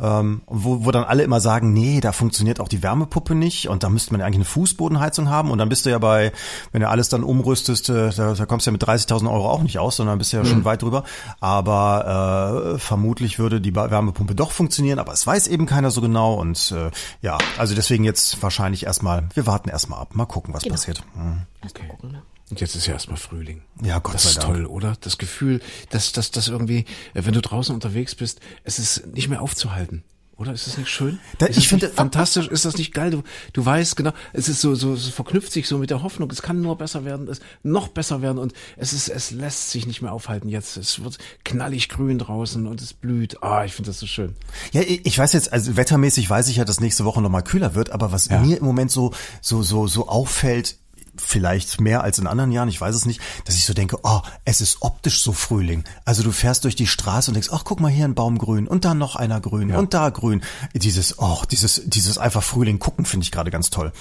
[0.00, 3.84] Ähm, wo, wo dann alle immer sagen, nee, da funktioniert auch die Wärmepuppe nicht und
[3.84, 6.32] da müsste man ja eigentlich eine Fußbodenheizung haben und dann bist du ja bei,
[6.72, 9.62] wenn du alles dann umrüstest, äh, da, da kommst du ja mit 30.000 Euro auch
[9.62, 11.04] nicht aus, sondern bist ja schon weit drüber.
[11.40, 16.34] Aber äh, vermutlich würde die Wärmepumpe doch funktionieren, aber es weiß eben keiner so genau
[16.34, 16.90] und äh,
[17.22, 20.74] ja, also deswegen jetzt wahrscheinlich erstmal, wir warten erstmal ab, mal gucken, was Genau.
[20.74, 21.02] passiert.
[21.14, 21.42] Hm.
[21.62, 22.22] Erst mal gucken, ne?
[22.50, 23.62] Und jetzt ist ja erstmal Frühling.
[23.82, 24.54] Ja, Gott das sei ist Dank.
[24.54, 24.94] toll, oder?
[25.00, 25.60] Das Gefühl,
[25.90, 26.84] dass, dass, dass irgendwie,
[27.14, 30.04] äh, wenn du draußen unterwegs bist, es ist nicht mehr aufzuhalten.
[30.36, 31.20] Oder ist das nicht schön?
[31.38, 32.48] Da- ist ich das finde- fantastisch.
[32.48, 33.12] Ist das nicht geil?
[33.12, 33.22] Du,
[33.52, 36.28] du weißt genau, es ist so, so, es verknüpft sich so mit der Hoffnung.
[36.30, 39.86] Es kann nur besser werden, es noch besser werden und es ist, es lässt sich
[39.86, 40.76] nicht mehr aufhalten jetzt.
[40.76, 43.42] Es wird knallig grün draußen und es blüht.
[43.44, 44.34] Ah, ich finde das so schön.
[44.72, 47.90] Ja, ich weiß jetzt, also wettermäßig weiß ich ja, dass nächste Woche nochmal kühler wird,
[47.90, 48.40] aber was Ja.
[48.40, 50.78] mir im Moment so, so, so, so auffällt,
[51.16, 54.20] vielleicht mehr als in anderen Jahren, ich weiß es nicht, dass ich so denke, oh,
[54.44, 55.84] es ist optisch so Frühling.
[56.04, 58.66] Also du fährst durch die Straße und denkst, ach, guck mal hier ein Baum grün
[58.66, 59.78] und da noch einer grün Ja.
[59.78, 60.42] und da grün.
[60.74, 63.92] Dieses, oh, dieses, dieses einfach Frühling gucken finde ich gerade ganz toll.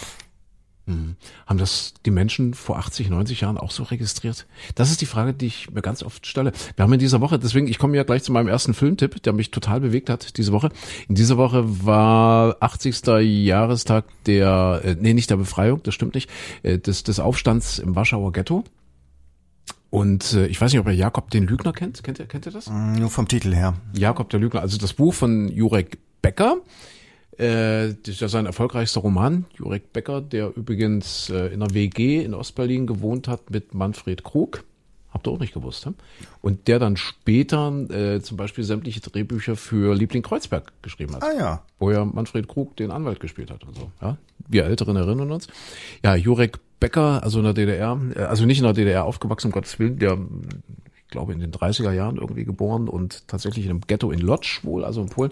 [0.85, 4.45] Haben das die Menschen vor 80, 90 Jahren auch so registriert?
[4.75, 6.51] Das ist die Frage, die ich mir ganz oft stelle.
[6.75, 9.31] Wir haben in dieser Woche, deswegen, ich komme ja gleich zu meinem ersten Filmtipp, der
[9.31, 10.69] mich total bewegt hat diese Woche.
[11.07, 13.01] In dieser Woche war 80.
[13.21, 16.29] Jahrestag der, äh, nee, nicht der Befreiung, das stimmt nicht,
[16.63, 18.65] äh, des, des Aufstands im Warschauer Ghetto.
[19.89, 22.03] Und äh, ich weiß nicht, ob ihr Jakob den Lügner kennt.
[22.03, 22.69] Kennt ihr, kennt ihr das?
[22.69, 23.75] Nur vom Titel her.
[23.93, 26.57] Jakob der Lügner, also das Buch von Jurek Becker.
[27.37, 32.23] Äh, das ist ja sein erfolgreichster Roman, Jurek Becker, der übrigens äh, in einer WG
[32.23, 34.63] in Ostberlin gewohnt hat mit Manfred Krug.
[35.11, 35.93] Habt ihr auch nicht gewusst, hm?
[36.41, 41.33] Und der dann später äh, zum Beispiel sämtliche Drehbücher für Liebling Kreuzberg geschrieben hat Ah
[41.37, 41.63] ja.
[41.77, 43.91] wo ja Manfred Krug den Anwalt gespielt hat und so.
[44.01, 45.47] Ja, wir Älteren erinnern uns.
[46.03, 49.51] Ja, Jurek Becker, also in der DDR, äh, also nicht in der DDR aufgewachsen, um
[49.53, 50.17] Gottes Willen, der,
[51.13, 54.83] glaube, in den 30er Jahren irgendwie geboren und tatsächlich in einem Ghetto in Lodz wohl,
[54.83, 55.31] also in Polen,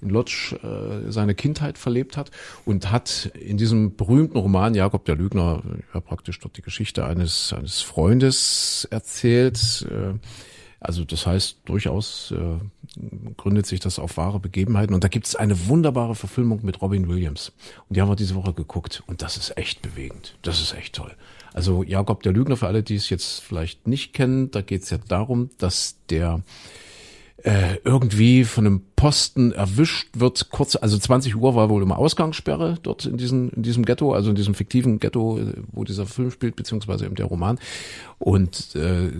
[0.00, 2.30] in Lodz äh, seine Kindheit verlebt hat
[2.64, 5.62] und hat in diesem berühmten Roman Jakob der Lügner
[5.94, 10.14] ja praktisch dort die Geschichte eines, eines Freundes erzählt, äh,
[10.80, 14.94] also das heißt, durchaus äh, gründet sich das auf wahre Begebenheiten.
[14.94, 17.52] Und da gibt es eine wunderbare Verfilmung mit Robin Williams.
[17.88, 19.02] Und die haben wir diese Woche geguckt.
[19.06, 20.36] Und das ist echt bewegend.
[20.42, 21.14] Das ist echt toll.
[21.52, 24.90] Also Jakob der Lügner, für alle, die es jetzt vielleicht nicht kennen, da geht es
[24.90, 26.42] ja darum, dass der
[27.42, 32.78] äh, irgendwie von einem Posten erwischt wird, kurz, also 20 Uhr war wohl immer Ausgangssperre
[32.82, 35.40] dort in diesem, in diesem Ghetto, also in diesem fiktiven Ghetto,
[35.72, 37.58] wo dieser Film spielt, beziehungsweise eben der Roman.
[38.18, 39.10] Und äh,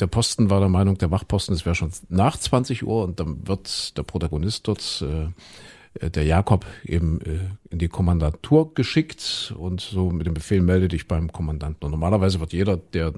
[0.00, 3.46] der Posten war der Meinung, der Wachposten, es wäre schon nach 20 Uhr und dann
[3.46, 9.80] wird der Protagonist dort, äh, äh, der Jakob, eben äh, in die Kommandantur geschickt und
[9.80, 11.84] so mit dem Befehl, melde dich beim Kommandanten.
[11.84, 13.12] Und normalerweise wird jeder, der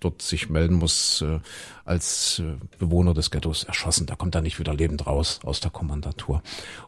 [0.00, 1.40] dort sich melden muss, äh,
[1.86, 4.06] als äh, Bewohner des Ghettos erschossen.
[4.06, 6.42] Da kommt er nicht wieder lebend raus aus der Kommandantur.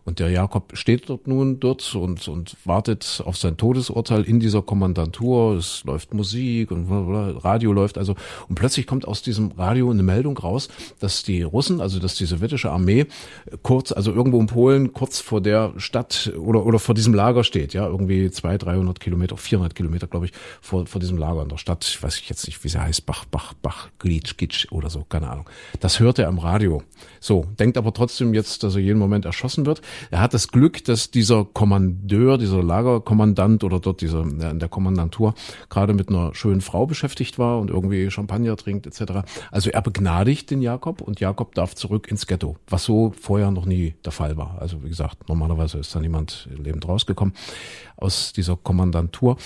[0.05, 4.63] Und der Jakob steht dort nun dort und, und wartet auf sein Todesurteil in dieser
[4.63, 5.57] Kommandantur.
[5.57, 8.17] Es läuft Musik und Radio läuft also.
[8.49, 12.27] Und plötzlich kommt aus diesem Radio eine Meldung raus, dass die Russen, also dass die
[12.27, 13.07] sowjetische Armee äh,
[13.63, 17.75] kurz, also irgendwo in Polen, kurz vor der Stadt oder, oder vor diesem Lager steht,
[17.75, 21.59] ja, irgendwie zwei, 300 Kilometer, 400 Kilometer, glaube ich, vor, vor diesem Lager in der
[21.59, 21.85] Stadt.
[21.87, 25.31] Ich weiß jetzt nicht, wie sie heißt, Bach, Bach, Bach, Glitsch, Gitsch oder so, keine
[25.31, 25.49] Ahnung.
[25.81, 26.83] Das hört er am Radio.
[27.21, 29.83] So, denkt aber trotzdem jetzt, dass er jeden Moment erschossen wird.
[30.11, 35.35] Er hat das Glück, dass dieser Kommandeur, dieser Lagerkommandant oder dort dieser, in der Kommandantur
[35.69, 39.29] gerade mit einer schönen Frau beschäftigt war und irgendwie Champagner trinkt etc.
[39.51, 43.67] Also er begnadigt den Jakob und Jakob darf zurück ins Ghetto, was so vorher noch
[43.67, 44.57] nie der Fall war.
[44.61, 47.35] Also wie gesagt, normalerweise ist da niemand lebend rausgekommen
[47.97, 49.37] aus dieser Kommandantur.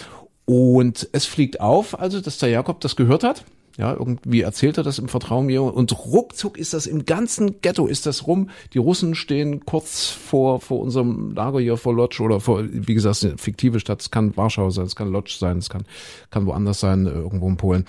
[0.45, 3.45] Und es fliegt auf, also dass der Jakob das gehört hat.
[3.79, 7.87] Ja, irgendwie erzählt er das im Vertrauen mir und ruckzuck ist das im ganzen Ghetto
[7.87, 8.51] ist das rum.
[8.75, 13.25] Die Russen stehen kurz vor vor unserem Lager hier vor Lodz oder vor wie gesagt
[13.25, 14.03] eine fiktive Stadt.
[14.03, 15.85] Es kann Warschau sein, es kann Lodz sein, es kann
[16.31, 17.87] kann woanders sein äh, irgendwo in Polen.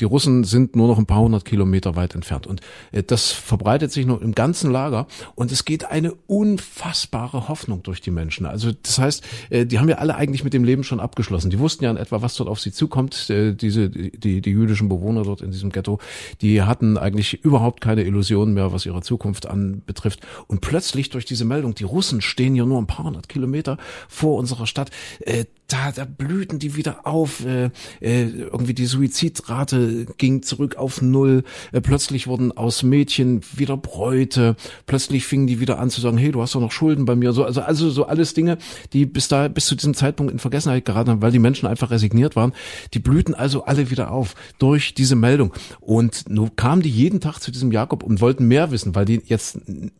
[0.00, 3.92] Die Russen sind nur noch ein paar hundert Kilometer weit entfernt und äh, das verbreitet
[3.92, 8.46] sich nur im ganzen Lager und es geht eine unfassbare Hoffnung durch die Menschen.
[8.46, 11.50] Also das heißt, äh, die haben ja alle eigentlich mit dem Leben schon abgeschlossen.
[11.50, 13.28] Die wussten ja in etwa, was dort auf sie zukommt.
[13.28, 15.98] Diese die die jüdischen Bewohner dort in diesem Ghetto,
[16.40, 20.20] die hatten eigentlich überhaupt keine Illusionen mehr, was ihre Zukunft anbetrifft.
[20.46, 23.76] Und plötzlich durch diese Meldung, die Russen stehen hier nur ein paar hundert Kilometer
[24.08, 27.44] vor unserer Stadt, äh, da, da blühten die wieder auf.
[27.44, 31.42] Äh, äh, irgendwie die Suizidrate ging zurück auf null.
[31.72, 34.56] Äh, plötzlich wurden aus Mädchen wieder Bräute.
[34.86, 37.32] Plötzlich fingen die wieder an zu sagen, hey, du hast doch noch Schulden bei mir.
[37.32, 38.58] So, also, also so alles Dinge,
[38.92, 41.90] die bis da bis zu diesem Zeitpunkt in Vergessenheit geraten haben, weil die Menschen einfach
[41.90, 42.52] resigniert waren.
[42.94, 45.52] Die blühten also alle wieder auf durch diese Meldung.
[45.80, 49.22] Und nun kamen die jeden Tag zu diesem Jakob und wollten mehr wissen, weil die
[49.26, 49.58] jetzt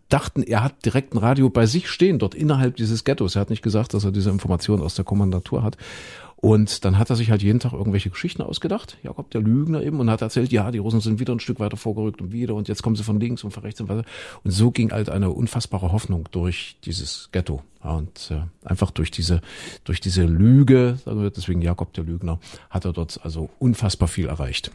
[0.08, 3.34] dachten, er hat direkt ein Radio bei sich stehen, dort innerhalb dieses Ghettos.
[3.34, 5.76] Er hat nicht gesagt, dass er diese Informationen aus der Kommandatur hat.
[6.36, 9.98] Und dann hat er sich halt jeden Tag irgendwelche Geschichten ausgedacht, Jakob der Lügner eben,
[10.00, 12.68] und hat erzählt, ja, die Russen sind wieder ein Stück weiter vorgerückt und wieder, und
[12.68, 14.04] jetzt kommen sie von links und von rechts und weiter.
[14.44, 17.62] Und so ging halt eine unfassbare Hoffnung durch dieses Ghetto.
[17.82, 19.40] Und äh, einfach durch diese,
[19.84, 24.70] durch diese Lüge, deswegen Jakob der Lügner, hat er dort also unfassbar viel erreicht.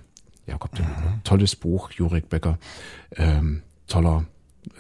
[0.48, 1.20] Jakob der Lügner.
[1.24, 2.58] Tolles Buch, Jurek Becker,
[3.16, 4.26] ähm, toller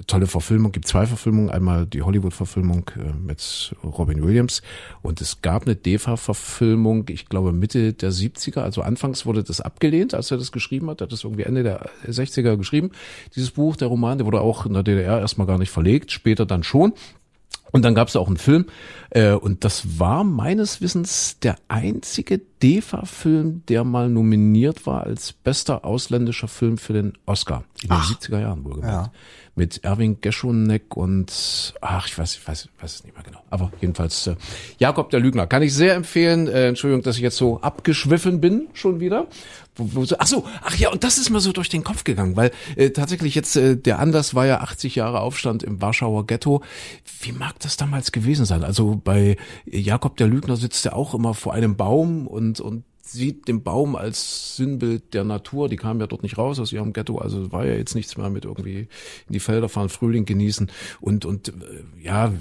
[0.07, 4.61] tolle Verfilmung, gibt zwei Verfilmungen, einmal die Hollywood-Verfilmung äh, mit Robin Williams.
[5.01, 10.13] Und es gab eine DEFA-Verfilmung, ich glaube Mitte der 70er, also anfangs wurde das abgelehnt,
[10.13, 12.91] als er das geschrieben hat, er hat das irgendwie Ende der 60er geschrieben,
[13.35, 16.45] dieses Buch, der Roman, der wurde auch in der DDR erstmal gar nicht verlegt, später
[16.45, 16.93] dann schon.
[17.71, 18.65] Und dann gab es auch einen Film.
[19.11, 25.85] Äh, und das war meines Wissens der einzige DEFA-Film, der mal nominiert war als bester
[25.85, 29.07] ausländischer Film für den Oscar in den ach, 70er Jahren wohlgemerkt.
[29.07, 29.11] Ja
[29.55, 33.43] mit Erwin Geschonek und ach, ich weiß, ich weiß, ich weiß es nicht mehr genau.
[33.49, 34.35] Aber jedenfalls äh,
[34.79, 36.47] Jakob der Lügner kann ich sehr empfehlen.
[36.47, 39.27] Äh, Entschuldigung, dass ich jetzt so abgeschwiffen bin schon wieder.
[39.75, 42.35] Wo, wo ach so, ach ja, und das ist mir so durch den Kopf gegangen,
[42.35, 46.61] weil äh, tatsächlich jetzt äh, der Anlass war ja 80 Jahre Aufstand im Warschauer Ghetto.
[47.21, 48.63] Wie mag das damals gewesen sein?
[48.63, 53.47] Also bei Jakob der Lügner sitzt er auch immer vor einem Baum und und sieht
[53.47, 55.69] den Baum als Sinnbild der Natur.
[55.69, 58.29] Die kamen ja dort nicht raus aus ihrem Ghetto, also war ja jetzt nichts mehr
[58.29, 58.87] mit irgendwie
[59.27, 61.51] in die Felder fahren, Frühling genießen und und äh,
[62.01, 62.33] ja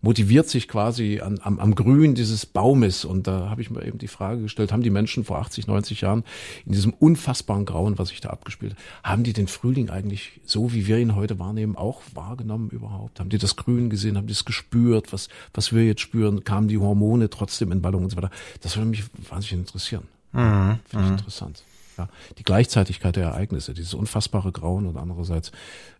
[0.00, 3.04] motiviert sich quasi an, am, am Grün dieses Baumes.
[3.04, 6.00] Und da habe ich mir eben die Frage gestellt, haben die Menschen vor 80, 90
[6.00, 6.24] Jahren
[6.64, 10.72] in diesem unfassbaren Grauen, was sich da abgespielt hat, haben die den Frühling eigentlich so,
[10.72, 13.20] wie wir ihn heute wahrnehmen, auch wahrgenommen überhaupt?
[13.20, 14.16] Haben die das Grün gesehen?
[14.16, 15.12] Haben die es gespürt?
[15.12, 16.44] Was, was wir jetzt spüren?
[16.44, 18.30] Kamen die Hormone trotzdem in Ballung und so weiter?
[18.62, 20.04] Das würde mich wahnsinnig interessieren.
[20.32, 20.78] Mhm.
[20.88, 21.18] Finde ich mhm.
[21.18, 21.62] interessant.
[21.98, 25.50] Ja, die Gleichzeitigkeit der Ereignisse, dieses unfassbare Grauen und andererseits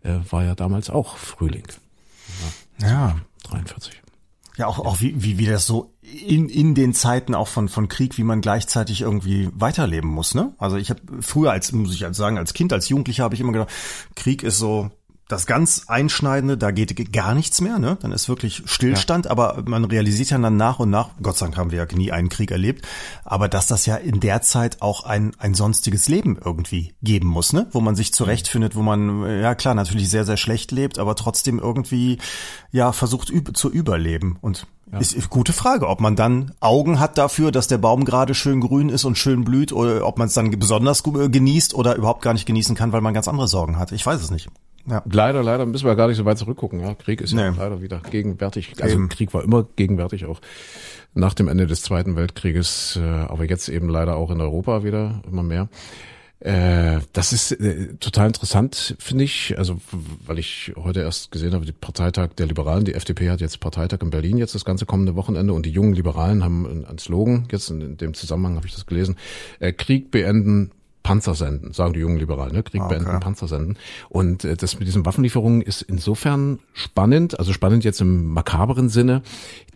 [0.03, 1.67] äh, war ja damals auch Frühling.
[1.67, 2.53] Ja.
[2.81, 3.17] Ja.
[3.45, 4.03] 43.
[4.57, 7.89] Ja, auch, auch wie, wie, wie das so in, in den Zeiten auch von, von
[7.89, 10.55] Krieg, wie man gleichzeitig irgendwie weiterleben muss, ne?
[10.57, 13.41] Also ich habe früher als, muss ich als sagen, als Kind, als Jugendlicher habe ich
[13.41, 13.71] immer gedacht,
[14.15, 14.91] Krieg ist so,
[15.29, 17.99] das ganz Einschneidende, da geht gar nichts mehr, ne?
[18.01, 19.33] Dann ist wirklich Stillstand, ja.
[19.33, 22.13] aber man realisiert ja dann nach und nach, Gott sei Dank haben wir ja nie
[22.13, 22.87] einen Krieg erlebt,
[23.25, 27.53] aber dass das ja in der Zeit auch ein, ein sonstiges Leben irgendwie geben muss,
[27.53, 27.67] ne?
[27.73, 31.59] Wo man sich zurechtfindet, wo man, ja klar, natürlich sehr, sehr schlecht lebt, aber trotzdem
[31.59, 32.19] irgendwie,
[32.71, 34.39] ja, versucht zu überleben.
[34.41, 35.01] Und ja.
[35.01, 38.61] Ist, ist gute Frage, ob man dann Augen hat dafür, dass der Baum gerade schön
[38.61, 42.33] grün ist und schön blüht, oder ob man es dann besonders genießt oder überhaupt gar
[42.33, 43.91] nicht genießen kann, weil man ganz andere Sorgen hat.
[43.91, 44.49] Ich weiß es nicht.
[44.89, 45.03] Ja.
[45.11, 46.81] Leider, leider müssen wir gar nicht so weit zurückgucken.
[46.81, 47.43] Ja, Krieg ist nee.
[47.43, 48.75] ja leider wieder gegenwärtig.
[48.81, 49.09] Also eben.
[49.09, 50.41] Krieg war immer gegenwärtig auch
[51.15, 55.23] nach dem Ende des Zweiten Weltkrieges, äh, aber jetzt eben leider auch in Europa wieder
[55.27, 55.69] immer mehr.
[56.41, 59.59] Äh, das ist äh, total interessant, finde ich.
[59.59, 59.81] Also,
[60.27, 64.03] weil ich heute erst gesehen habe, die Parteitag der Liberalen, die FDP hat jetzt Parteitag
[64.03, 67.71] in Berlin jetzt das ganze kommende Wochenende und die jungen Liberalen haben ein Slogan, jetzt
[67.71, 69.17] in, in dem Zusammenhang habe ich das gelesen,
[69.61, 70.73] äh, Krieg beenden,
[71.07, 72.65] Panzer senden, sagen die jungen Liberalen, ne?
[72.65, 72.99] Krieg ah, okay.
[72.99, 73.79] beenden, Panzer senden.
[74.09, 79.23] Und äh, das mit diesen Waffenlieferungen ist insofern spannend, also spannend jetzt im makaberen Sinne,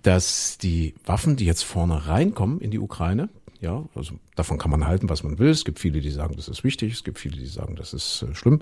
[0.03, 3.29] dass die Waffen, die jetzt vorne reinkommen in die Ukraine,
[3.61, 5.51] ja, also davon kann man halten, was man will.
[5.51, 6.95] Es gibt viele, die sagen, das ist wichtig.
[6.95, 8.61] Es gibt viele, die sagen, das ist äh, schlimm.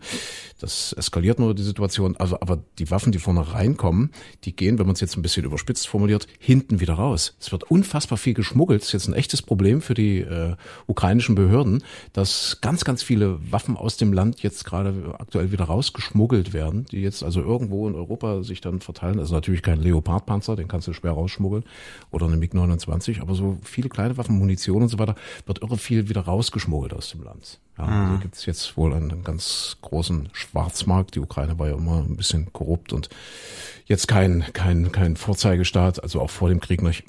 [0.60, 2.16] Das eskaliert nur die Situation.
[2.16, 4.10] Also, aber die Waffen, die vorne reinkommen,
[4.44, 7.36] die gehen, wenn man es jetzt ein bisschen überspitzt formuliert, hinten wieder raus.
[7.40, 8.80] Es wird unfassbar viel geschmuggelt.
[8.82, 13.38] Das ist jetzt ein echtes Problem für die äh, ukrainischen Behörden, dass ganz, ganz viele
[13.52, 17.94] Waffen aus dem Land jetzt gerade aktuell wieder rausgeschmuggelt werden, die jetzt also irgendwo in
[17.94, 19.20] Europa sich dann verteilen.
[19.20, 21.64] Also natürlich kein Leopardpanzer, den kannst du schwer rausschmuggeln,
[22.10, 25.14] oder eine MiG-29, aber so viele kleine Waffen, Munition und so weiter,
[25.46, 27.60] wird irre viel wieder rausgeschmuggelt aus dem Land.
[27.76, 27.92] Ja, mhm.
[27.92, 31.14] Also gibt es jetzt wohl einen ganz großen Schwarzmarkt.
[31.14, 33.08] Die Ukraine war ja immer ein bisschen korrupt und
[33.86, 37.04] jetzt kein, kein, kein Vorzeigestaat, also auch vor dem Krieg nicht.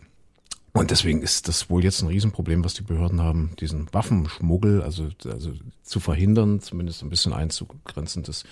[0.73, 5.09] Und deswegen ist das wohl jetzt ein Riesenproblem, was die Behörden haben, diesen Waffenschmuggel, also,
[5.25, 8.43] also zu verhindern, zumindest ein bisschen einzugrenzen, dass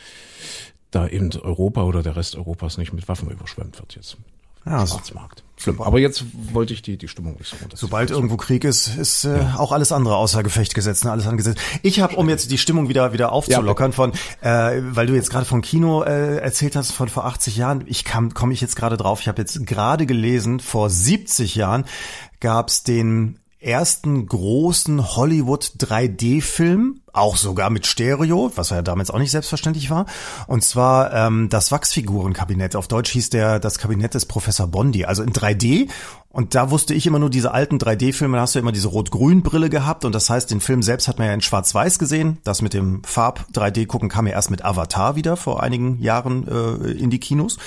[0.90, 4.18] da eben Europa oder der Rest Europas nicht mit Waffen überschwemmt wird jetzt
[4.66, 5.44] Ja, so- Schwarzmarkt.
[5.60, 5.82] Schlimm.
[5.82, 7.76] Aber jetzt wollte ich die, die Stimmung nicht so runter.
[7.78, 11.12] Sobald irgendwo Krieg ist, ist äh, auch alles andere außer Gefecht gesetzt, ne?
[11.12, 11.60] alles angesetzt.
[11.82, 15.46] Ich habe, um jetzt die Stimmung wieder wieder aufzulockern, von, äh, weil du jetzt gerade
[15.46, 18.98] von Kino äh, erzählt hast von vor 80 Jahren, ich kam, komme ich jetzt gerade
[18.98, 19.20] drauf.
[19.22, 21.86] Ich habe jetzt gerade gelesen, vor 70 Jahren
[22.40, 29.32] gab's den ersten großen Hollywood 3D-Film, auch sogar mit Stereo, was ja damals auch nicht
[29.32, 30.06] selbstverständlich war.
[30.48, 32.76] Und zwar ähm, das Wachsfigurenkabinett.
[32.76, 35.90] Auf Deutsch hieß der das Kabinett des Professor Bondi, also in 3D.
[36.30, 39.70] Und da wusste ich immer nur diese alten 3D-Filme, da hast du immer diese Rot-Grün-Brille
[39.70, 40.06] gehabt.
[40.06, 42.38] Und das heißt, den Film selbst hat man ja in Schwarz-Weiß gesehen.
[42.44, 47.10] Das mit dem Farb-3D-Gucken kam ja erst mit Avatar wieder vor einigen Jahren äh, in
[47.10, 47.58] die Kinos.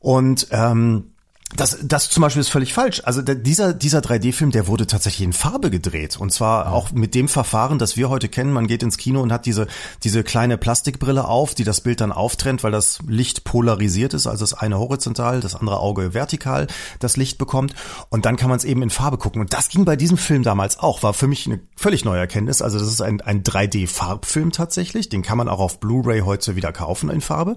[0.00, 1.12] Und ähm,
[1.56, 3.00] das, das zum Beispiel ist völlig falsch.
[3.04, 6.18] Also der, dieser, dieser 3D-Film, der wurde tatsächlich in Farbe gedreht.
[6.18, 8.52] Und zwar auch mit dem Verfahren, das wir heute kennen.
[8.52, 9.66] Man geht ins Kino und hat diese,
[10.04, 14.26] diese kleine Plastikbrille auf, die das Bild dann auftrennt, weil das Licht polarisiert ist.
[14.26, 16.66] Also das eine horizontal, das andere Auge vertikal
[16.98, 17.74] das Licht bekommt.
[18.10, 19.40] Und dann kann man es eben in Farbe gucken.
[19.40, 21.02] Und das ging bei diesem Film damals auch.
[21.02, 22.60] War für mich eine völlig neue Erkenntnis.
[22.60, 25.08] Also das ist ein, ein 3D-Farbfilm tatsächlich.
[25.08, 27.56] Den kann man auch auf Blu-ray heute wieder kaufen in Farbe.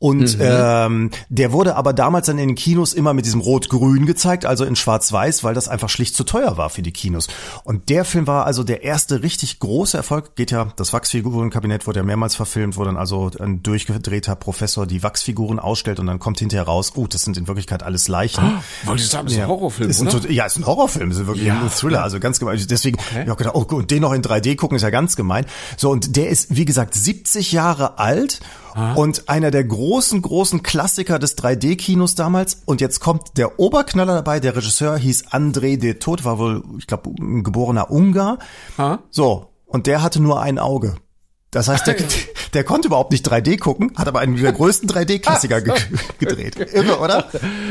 [0.00, 4.46] Und ähm, der wurde aber damals dann in den Kinos immer mit diesem Rot-Grün gezeigt,
[4.46, 7.28] also in Schwarz-Weiß, weil das einfach schlicht zu teuer war für die Kinos.
[7.62, 10.34] Und der Film war also der erste richtig große Erfolg.
[10.34, 15.02] Geht ja, das Wachsfigurenkabinett wurde ja mehrmals verfilmt, wo dann also ein durchgedrehter Professor die
[15.02, 18.42] Wachsfiguren ausstellt und dann kommt hinterher raus, oh, das sind in Wirklichkeit alles Leichen.
[18.84, 20.30] Wollte ich sagen, ist ein Horrorfilm, ist ein, oder?
[20.30, 22.58] ja, ist ein Horrorfilm, ist wirklich Ja, ein Thriller, also ganz gemein.
[22.68, 25.44] Deswegen hab ich gedacht, oh und den noch in 3D gucken ist ja ganz gemein.
[25.76, 28.40] So, und der ist, wie gesagt, 70 Jahre alt
[28.96, 32.62] und einer der großen, großen Klassiker des 3D-Kinos damals.
[32.64, 36.86] Und jetzt kommt der Oberknaller dabei, der Regisseur hieß André de Todt, war wohl, ich
[36.86, 38.38] glaube, ein geborener Ungar.
[38.76, 39.00] Ha?
[39.10, 40.96] So, und der hatte nur ein Auge.
[41.50, 41.96] Das heißt, der,
[42.54, 45.72] der konnte überhaupt nicht 3D gucken, hat aber einen der größten 3D-Klassiker ge
[46.18, 46.56] gedreht.
[46.74, 47.26] Irre, oder?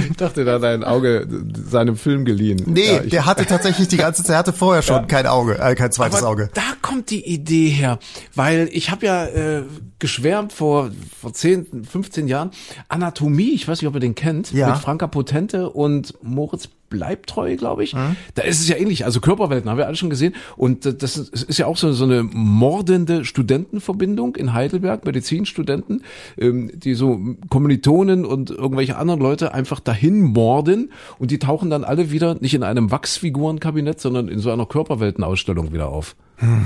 [0.10, 1.28] Ich dachte, da hat ein Auge
[1.70, 2.62] seinem Film geliehen.
[2.66, 5.92] Nee, Ja, der hatte tatsächlich die ganze Zeit, hatte vorher schon kein Auge, äh, kein
[5.92, 6.50] zweites Aber Auge.
[6.56, 8.00] da kommt die Idee her,
[8.34, 9.64] weil ich habe ja äh,
[10.00, 10.90] geschwärmt vor
[11.22, 12.52] vor 10, 15 Jahren
[12.90, 14.70] Anatomie, ich weiß nicht, ob ihr den kennt, Ja.
[14.72, 17.96] mit Franka Potente und Moritz Bleibtreu, glaube ich.
[18.36, 21.58] Da ist es ja ähnlich, also Körperwelten haben wir alle schon gesehen und das ist
[21.58, 26.04] ja auch so, so eine mordende Studentenverbindung in Heidelberg, Medizinstudenten,
[26.38, 27.20] ähm, die so
[27.50, 32.54] Kommilitonen und irgendwelche anderen Leute einfach dahin morden und die tauchen dann alle wieder nicht
[32.54, 36.16] in einem Wachsfigurenkabinett, sondern in so einer Körperweltenausstellung wieder auf.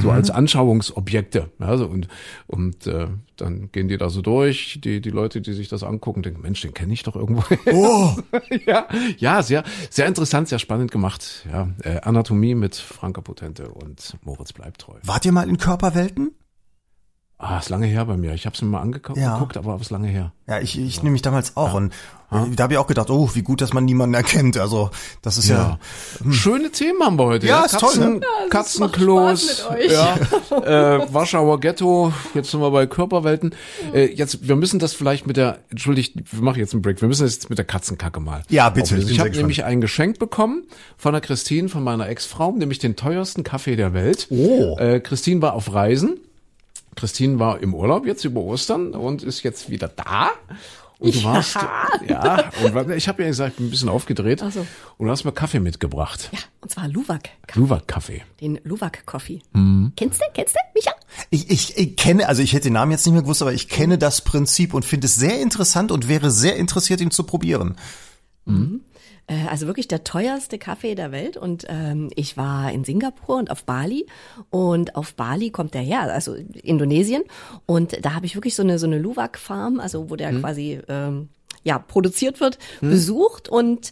[0.02, 1.50] So als Anschauungsobjekte.
[1.60, 2.08] Ja, so und
[2.48, 3.08] und äh,
[3.38, 6.62] dann gehen die da so durch, die, die Leute, die sich das angucken, denken, Mensch,
[6.62, 7.44] den kenne ich doch irgendwo.
[7.72, 8.16] Oh,
[8.66, 11.46] ja, ja, sehr, sehr interessant, sehr spannend gemacht.
[11.52, 14.98] Ja, äh, Anatomie mit Franka Potente und Moritz Bleibtreu.
[15.04, 16.32] wart ihr mal in Körperwelten?
[17.44, 18.34] Ah, ist lange her bei mir.
[18.36, 19.34] Ich habe es mir mal angeguckt, Ja.
[19.34, 20.32] geguckt, aber ist lange her.
[20.48, 21.92] Ja, ich, ich nehme mich damals auch und
[22.32, 24.58] äh, da habe ich auch gedacht, oh, wie gut, dass man niemanden erkennt.
[24.58, 24.92] Also
[25.24, 25.80] das ist ja,
[26.30, 27.48] Schöne Themen haben wir heute.
[27.48, 28.22] Ja, ist toll, ne?
[28.52, 30.16] Katzenklos, ja,
[30.64, 32.14] äh, Warschauer Ghetto.
[32.34, 33.56] Jetzt sind wir bei Körperwelten.
[33.94, 37.02] Äh, jetzt, wir müssen das vielleicht mit der, entschuldigt, wir machen jetzt einen Break.
[37.02, 38.44] Wir müssen das jetzt mit der Katzenkacke mal.
[38.50, 40.64] Ja, bitte, ich habe nämlich ein Geschenk bekommen
[40.96, 44.28] von der Christine, von meiner Ex-Frau, nämlich den teuersten Kaffee der Welt.
[44.30, 44.78] Oh.
[44.78, 46.20] Äh, Christine war auf Reisen.
[46.96, 50.32] Christine war im Urlaub jetzt über Ostern und ist jetzt wieder da.
[51.00, 51.58] Und du warst,
[52.08, 54.44] ja, und ich habe ja gesagt, bin ein bisschen aufgedreht.
[54.44, 54.68] Ach so.
[54.98, 56.30] Und du hast mir Kaffee mitgebracht.
[56.32, 57.30] Ja, und zwar Luwak.
[57.56, 58.22] Luwak-Kaffee.
[58.40, 59.42] Den Luwak Coffee.
[59.54, 59.94] Mhm.
[59.96, 60.26] Kennst du?
[60.34, 60.92] Kennst du, Micha?
[61.30, 63.68] ich, ich, ich kenne, also ich hätte den Namen jetzt nicht mehr gewusst, aber ich
[63.68, 67.76] kenne das Prinzip und finde es sehr interessant und wäre sehr interessiert, ihn zu probieren.
[69.32, 71.38] Äh, Also wirklich der teuerste Kaffee der Welt.
[71.38, 74.06] Und ähm, ich war in Singapur und auf Bali.
[74.50, 77.24] Und auf Bali kommt der her, also Indonesien.
[77.66, 80.18] Und da habe ich wirklich so eine so eine Luwak-Farm, also wo Mhm.
[80.18, 81.30] der quasi ähm,
[81.64, 83.92] ja produziert wird, besucht und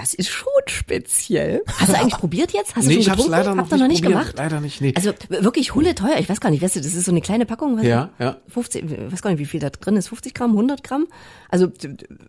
[0.00, 1.62] das ist schon speziell.
[1.78, 2.74] Hast du eigentlich probiert jetzt?
[2.74, 3.30] Hast du Nee, schon ich hab's getrunken?
[3.38, 4.34] leider noch Habt ihr nicht noch nicht gemacht?
[4.36, 4.92] Leider nicht, nee.
[4.96, 6.16] Also wirklich Hulle teuer.
[6.18, 7.76] Ich weiß gar nicht, weißt du, das ist so eine kleine Packung.
[7.78, 8.36] Was Ja, ja.
[8.48, 10.08] 50, ich weiß gar nicht, wie viel da drin ist.
[10.08, 11.06] 50 Gramm, 100 Gramm.
[11.48, 11.70] Also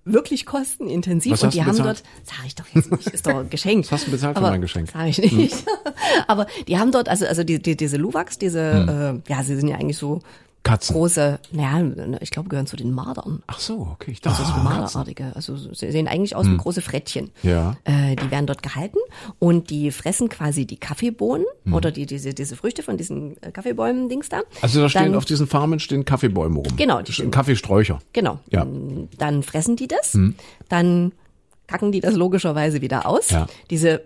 [0.05, 1.33] wirklich kostenintensiv.
[1.33, 2.03] Was und die du haben bezahlt?
[2.25, 3.85] dort, sag ich doch jetzt nicht, ist doch ein Geschenk.
[3.85, 4.89] Was hast du bezahlt für Aber mein Geschenk?
[4.91, 5.55] Sag ich nicht.
[6.27, 9.67] Aber die haben dort, also, also die, die, diese Luwaks, diese, äh, ja, sie sind
[9.67, 10.19] ja eigentlich so
[10.63, 10.93] Katzen.
[10.95, 13.41] große, naja, ich glaube, gehören zu den Mardern.
[13.47, 14.11] Ach so, okay.
[14.11, 14.81] Ich dachte, das waren Katzen.
[14.81, 15.31] Marderartige.
[15.35, 17.31] Also sie sehen eigentlich aus wie große Frettchen.
[17.41, 17.77] Ja.
[17.83, 18.97] Äh, die werden dort gehalten
[19.39, 21.73] und die fressen quasi die Kaffeebohnen Hm.
[21.73, 24.41] oder die, diese, diese Früchte von diesen äh, Kaffeebäumen, Dings da.
[24.61, 26.75] Also da stehen Dann- auf diesen Farmen stehen Kaffeebäume rum.
[26.77, 27.99] Genau, die stehen- Kaffeesträucher.
[28.13, 28.39] Genau.
[28.49, 28.61] Ja.
[28.61, 29.09] Hm.
[29.17, 30.17] Dann fressen die das,
[30.69, 31.11] dann
[31.67, 33.29] kacken die das logischerweise wieder aus.
[33.31, 33.47] Ja.
[33.69, 34.03] Diese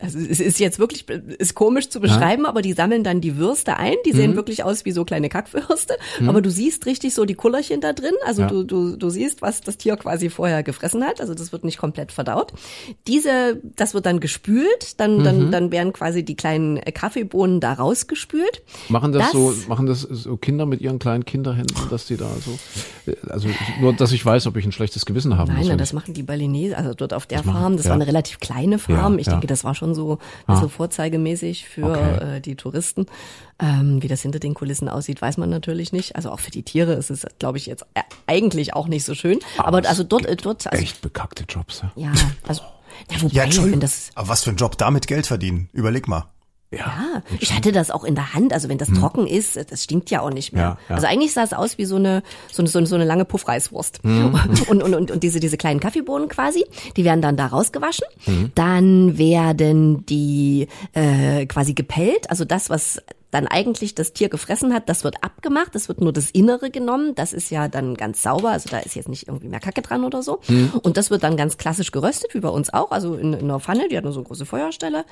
[0.00, 2.48] also es ist jetzt wirklich, ist komisch zu beschreiben, ja.
[2.48, 3.96] aber die sammeln dann die Würste ein.
[4.06, 4.36] Die sehen mhm.
[4.36, 5.94] wirklich aus wie so kleine Kackwürste.
[6.20, 6.28] Mhm.
[6.28, 8.14] Aber du siehst richtig so die Kullerchen da drin.
[8.24, 8.48] Also ja.
[8.48, 11.20] du, du, du siehst, was das Tier quasi vorher gefressen hat.
[11.20, 12.52] Also das wird nicht komplett verdaut.
[13.06, 14.98] Diese, das wird dann gespült.
[14.98, 15.24] Dann, mhm.
[15.24, 18.62] dann, dann werden quasi die kleinen Kaffeebohnen da rausgespült.
[18.88, 22.30] Machen das, das, so, machen das so Kinder mit ihren kleinen Kinderhänden, dass die da
[22.44, 22.58] so,
[23.28, 23.48] also
[23.80, 25.52] nur, dass ich weiß, ob ich ein schlechtes Gewissen habe.
[25.52, 27.76] Nein, nein das machen die Balinese, also dort auf der das Farm.
[27.76, 27.90] Das ja.
[27.90, 29.18] war eine relativ kleine Farm.
[29.18, 30.68] ich denke, denke, das war schon so ah.
[30.68, 32.36] vorzeigemäßig für okay.
[32.36, 33.06] äh, die Touristen.
[33.58, 36.16] Ähm, wie das hinter den Kulissen aussieht, weiß man natürlich nicht.
[36.16, 39.14] Also auch für die Tiere ist es, glaube ich, jetzt äh, eigentlich auch nicht so
[39.14, 39.38] schön.
[39.58, 41.82] Aber, aber also dort, äh, dort, also, echt bekackte Jobs.
[41.94, 42.12] Ja, ja
[42.46, 42.62] also
[43.10, 45.68] ja, wobei, ja, Entschuldigung, das, aber was für ein Job damit Geld verdienen?
[45.72, 46.26] Überleg mal.
[46.72, 48.52] Ja, ja, ich hatte das auch in der Hand.
[48.52, 48.94] Also wenn das hm.
[48.96, 50.62] trocken ist, das stinkt ja auch nicht mehr.
[50.62, 50.94] Ja, ja.
[50.94, 54.00] Also eigentlich sah es aus wie so eine so eine, so eine lange Puffreiswurst.
[54.02, 54.38] Hm.
[54.68, 56.64] Und, und, und, und diese diese kleinen Kaffeebohnen quasi,
[56.96, 58.06] die werden dann da rausgewaschen.
[58.24, 58.52] Hm.
[58.54, 62.30] Dann werden die äh, quasi gepellt.
[62.30, 66.12] Also das, was dann eigentlich das Tier gefressen hat, das wird abgemacht, es wird nur
[66.12, 69.48] das Innere genommen, das ist ja dann ganz sauber, also da ist jetzt nicht irgendwie
[69.48, 70.40] mehr Kacke dran oder so.
[70.48, 70.72] Mhm.
[70.82, 73.58] Und das wird dann ganz klassisch geröstet, wie bei uns auch, also in, in einer
[73.58, 75.06] Pfanne, die hat nur so eine große Feuerstelle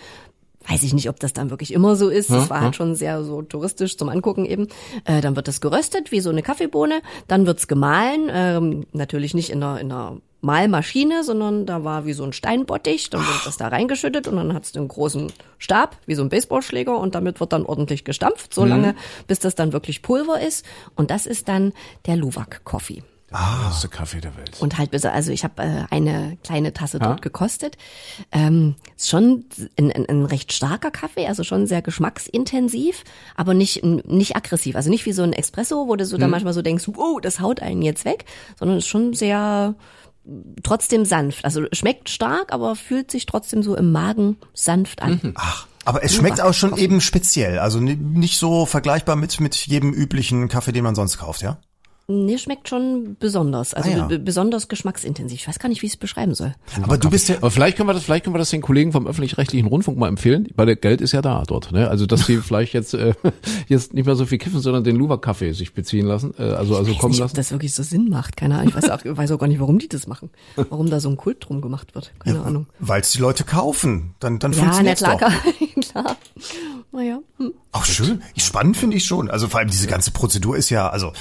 [0.69, 2.31] weiß ich nicht, ob das dann wirklich immer so ist.
[2.31, 4.69] Das war halt schon sehr so touristisch zum Angucken eben.
[5.05, 7.01] Äh, dann wird das geröstet wie so eine Kaffeebohne.
[7.29, 8.31] Dann wird's gemahlen.
[8.31, 13.11] Ähm, natürlich nicht in einer, in einer Mahlmaschine, sondern da war wie so ein Steinbottich.
[13.11, 16.97] Dann wird das da reingeschüttet und dann hat's einen großen Stab, wie so ein Baseballschläger
[16.97, 18.69] und damit wird dann ordentlich gestampft, so mhm.
[18.69, 18.95] lange,
[19.27, 20.65] bis das dann wirklich Pulver ist.
[20.95, 21.73] Und das ist dann
[22.07, 22.65] der Luwak
[23.31, 23.45] Coffee.
[23.45, 24.57] Ah, das ist der Kaffee der Welt.
[24.61, 27.07] Und halt, also ich habe äh, eine kleine Tasse ha?
[27.07, 27.77] dort gekostet.
[28.33, 29.45] Ähm, ist schon
[29.79, 33.05] ein, ein, ein recht starker Kaffee, also schon sehr geschmacksintensiv,
[33.37, 34.77] aber nicht nicht aggressiv.
[34.77, 36.21] Also nicht wie so ein Espresso, wo du so hm.
[36.21, 38.25] dann manchmal so denkst, oh, das haut einen jetzt weg,
[38.59, 39.75] sondern ist schon sehr
[40.63, 41.45] trotzdem sanft.
[41.45, 45.21] Also schmeckt stark, aber fühlt sich trotzdem so im Magen sanft an.
[45.23, 45.33] Mhm.
[45.37, 49.93] Ach, aber es schmeckt auch schon eben speziell, also nicht so vergleichbar mit mit jedem
[49.93, 51.59] üblichen Kaffee, den man sonst kauft, ja?
[52.13, 53.73] Nee, schmeckt schon besonders.
[53.73, 54.19] Also ah, ja.
[54.19, 55.39] besonders geschmacksintensiv.
[55.39, 56.55] Ich weiß gar nicht, wie ich es beschreiben soll.
[56.83, 57.37] Aber du bist ja.
[57.37, 60.09] Aber vielleicht können wir das, vielleicht können wir das den Kollegen vom öffentlich-rechtlichen Rundfunk mal
[60.09, 61.71] empfehlen, weil der Geld ist ja da dort.
[61.71, 61.89] Ne?
[61.89, 63.15] Also dass sie vielleicht jetzt äh,
[63.69, 66.93] jetzt nicht mehr so viel kiffen, sondern den Luwak-Kaffee sich beziehen lassen, äh, also also
[66.95, 67.31] kommen nicht, lassen.
[67.31, 68.71] Ob das wirklich so Sinn macht, keine Ahnung.
[68.71, 70.31] Ich weiß auch, weiß auch gar nicht, warum die das machen.
[70.57, 72.67] Warum da so ein Kult drum gemacht wird, keine ja, Ahnung.
[72.81, 75.81] Weil es die Leute kaufen, dann dann ja, funktioniert's na, klar, doch.
[75.91, 76.17] klar.
[76.93, 77.21] Naja.
[77.39, 77.53] Hm.
[77.73, 78.23] Auch schön.
[78.37, 79.31] Spannend finde ich schon.
[79.31, 81.13] Also vor allem diese ganze Prozedur ist ja, also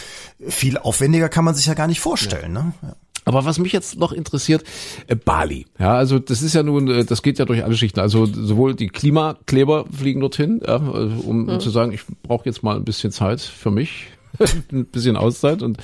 [0.48, 2.56] viel aufwendiger kann man sich ja gar nicht vorstellen.
[2.56, 2.64] Ja.
[2.64, 2.74] Ne?
[2.82, 2.96] Ja.
[3.26, 4.64] Aber was mich jetzt noch interessiert,
[5.06, 5.68] äh, Bali.
[5.78, 8.00] Ja, also das ist ja nun, äh, das geht ja durch alle Schichten.
[8.00, 12.76] Also sowohl die Klimakleber fliegen dorthin, ja, um, um zu sagen, ich brauche jetzt mal
[12.76, 14.08] ein bisschen Zeit für mich,
[14.72, 15.78] ein bisschen Auszeit und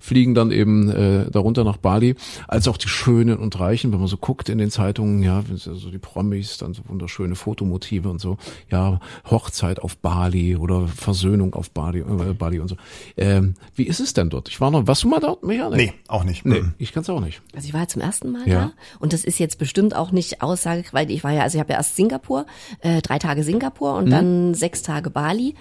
[0.00, 2.16] fliegen dann eben äh, darunter nach Bali,
[2.48, 5.90] als auch die Schönen und Reichen, wenn man so guckt in den Zeitungen, ja, also
[5.90, 8.36] die Promis, dann so wunderschöne Fotomotive und so,
[8.70, 12.76] ja, Hochzeit auf Bali oder Versöhnung auf Bali, äh, Bali und so.
[13.16, 14.48] Ähm, wie ist es denn dort?
[14.48, 15.70] Ich war noch, warst du mal dort, Micha?
[15.70, 16.44] Nee, nee auch nicht.
[16.44, 16.74] Nee, mhm.
[16.78, 17.42] ich kann's auch nicht.
[17.54, 18.60] Also ich war zum ersten Mal ja.
[18.60, 21.60] da und das ist jetzt bestimmt auch nicht Aussage, weil ich war ja, also ich
[21.60, 22.46] habe ja erst Singapur,
[22.80, 24.10] äh, drei Tage Singapur und mhm.
[24.10, 25.54] dann sechs Tage Bali.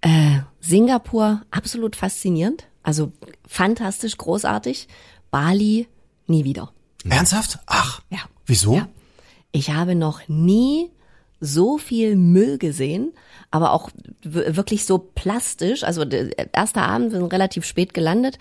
[0.00, 2.66] Äh, Singapur, absolut faszinierend.
[2.82, 3.12] Also
[3.46, 4.88] fantastisch, großartig.
[5.30, 5.88] Bali,
[6.26, 6.72] nie wieder.
[7.08, 7.58] Ernsthaft?
[7.66, 8.00] Ach.
[8.10, 8.20] Ja.
[8.46, 8.74] Wieso?
[8.74, 8.88] Ja.
[9.52, 10.90] Ich habe noch nie
[11.40, 13.12] so viel Müll gesehen,
[13.50, 13.90] aber auch
[14.22, 15.84] wirklich so plastisch.
[15.84, 18.38] Also erster Abend, wir sind relativ spät gelandet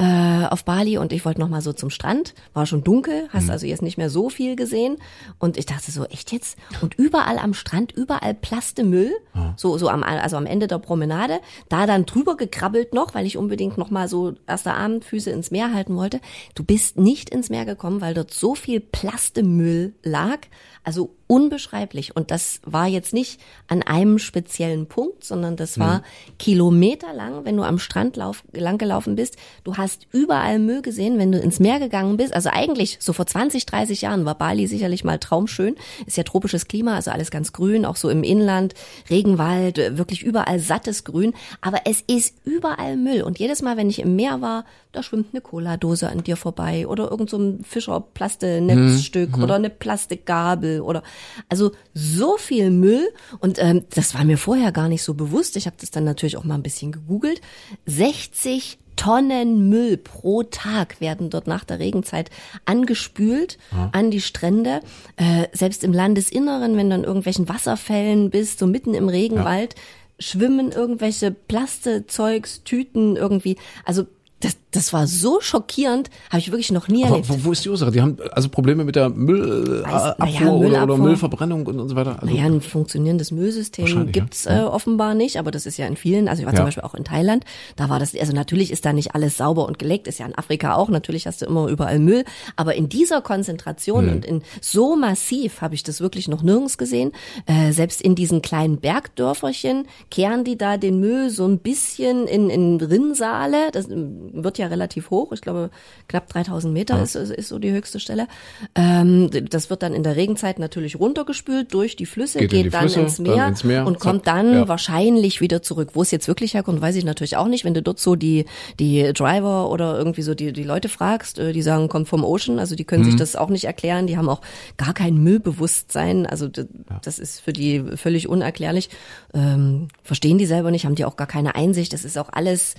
[0.00, 2.34] äh, auf Bali und ich wollte noch mal so zum Strand.
[2.54, 3.50] War schon dunkel, hast mhm.
[3.50, 4.96] also jetzt nicht mehr so viel gesehen.
[5.38, 6.56] Und ich dachte so, echt jetzt?
[6.80, 9.52] Und überall am Strand, überall Plastemüll, mhm.
[9.56, 11.40] so so am also am Ende der Promenade.
[11.68, 15.50] Da dann drüber gekrabbelt noch, weil ich unbedingt noch mal so erster Abend Füße ins
[15.50, 16.20] Meer halten wollte.
[16.54, 20.38] Du bist nicht ins Meer gekommen, weil dort so viel Plastemüll lag.
[20.82, 22.16] Also unbeschreiblich.
[22.16, 26.38] Und das war jetzt nicht an einem speziellen Punkt, sondern das war mhm.
[26.38, 29.36] kilometerlang, wenn du am Strand lauf, lang gelaufen bist.
[29.62, 32.32] Du hast überall Müll gesehen, wenn du ins Meer gegangen bist.
[32.32, 35.76] Also eigentlich so vor 20, 30 Jahren war Bali sicherlich mal traumschön.
[36.06, 38.74] Ist ja tropisches Klima, also alles ganz grün, auch so im Inland,
[39.08, 41.34] Regenwald, wirklich überall sattes Grün.
[41.60, 43.22] Aber es ist überall Müll.
[43.22, 46.86] Und jedes Mal, wenn ich im Meer war, da schwimmt eine Cola-Dose an dir vorbei
[46.86, 49.42] oder irgend so ein Fischer-Plastenetzstück mhm.
[49.42, 51.02] oder eine Plastikgabel oder
[51.48, 55.56] also so viel Müll und ähm, das war mir vorher gar nicht so bewusst.
[55.56, 57.40] Ich habe das dann natürlich auch mal ein bisschen gegoogelt.
[57.86, 62.28] 60 Tonnen Müll pro Tag werden dort nach der Regenzeit
[62.66, 63.88] angespült ja.
[63.92, 64.82] an die Strände.
[65.16, 69.80] Äh, selbst im Landesinneren, wenn du an irgendwelchen Wasserfällen bist, so mitten im Regenwald, ja.
[70.18, 73.56] schwimmen irgendwelche Plastezeugs, Tüten irgendwie.
[73.86, 74.04] Also
[74.40, 77.28] das, Das war so schockierend, habe ich wirklich noch nie Aber erlebt.
[77.28, 77.90] wo, wo ist die Ursache?
[77.90, 80.96] Die haben also Probleme mit der Müllabfuhr Weiß- na ja, oder, oder.
[80.96, 82.18] Müllverbrennung und, und so weiter.
[82.22, 84.22] Also, Naja, ein funktionierendes Müllsystem Wahrscheinlich, ja.
[84.22, 86.58] gibt's äh, offenbar nicht, aber das ist ja in vielen, also ich war Ja.
[86.58, 87.44] zum Beispiel auch in Thailand,
[87.76, 90.36] da war das, also natürlich ist da nicht alles sauber und geleckt, ist ja in
[90.38, 92.24] Afrika auch, natürlich hast du immer überall Müll,
[92.56, 94.12] aber in dieser Konzentration Hm.
[94.12, 97.12] und in so massiv habe ich das wirklich noch nirgends gesehen.
[97.46, 102.50] Äh, selbst in diesen kleinen Bergdörferchen kehren die da den Müll so ein bisschen in,
[102.50, 105.70] in Rinnsale, das wird ja relativ hoch, ich glaube
[106.08, 108.28] knapp 3000 Meter ist, ist so die höchste Stelle.
[108.74, 112.64] Ähm, das wird dann in der Regenzeit natürlich runtergespült durch die Flüsse, Geht geht, in
[112.64, 114.68] die dann, Flüsse, ins dann Meer ins Meer, und zack, kommt dann ja.
[114.68, 115.90] wahrscheinlich wieder zurück.
[115.94, 117.64] Wo es jetzt wirklich herkommt, weiß ich natürlich auch nicht.
[117.64, 118.44] Wenn du dort so die,
[118.78, 122.58] die Driver oder irgendwie so die, die Leute fragst, äh, die sagen, kommt vom Ocean,
[122.58, 123.18] also die können sich Mhm.
[123.18, 124.06] das auch nicht erklären.
[124.06, 124.40] Die haben auch
[124.76, 126.26] gar kein Müllbewusstsein.
[126.26, 128.90] Also das ist für die völlig unerklärlich.
[129.34, 131.92] Ähm, verstehen die selber nicht, haben die auch gar keine Einsicht.
[131.92, 132.74] Das ist auch alles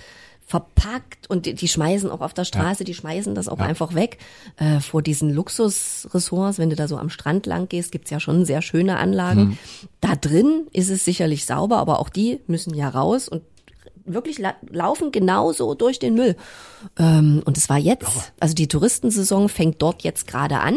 [0.52, 4.18] verpackt und die, die schmeißen auch auf der Straße, die schmeißen das auch einfach weg.
[4.58, 8.44] Äh, vor diesen Luxusressorts, wenn du da so am Strand lang gehst, gibt's ja schon
[8.44, 9.58] sehr schöne Anlagen.
[10.02, 13.40] Da drin ist es sicherlich sauber, aber auch die müssen ja raus und
[14.04, 16.36] wirklich la laufen genauso durch den Müll.
[16.98, 20.76] Ähm, und es war jetzt, also die Touristensaison fängt dort jetzt gerade an.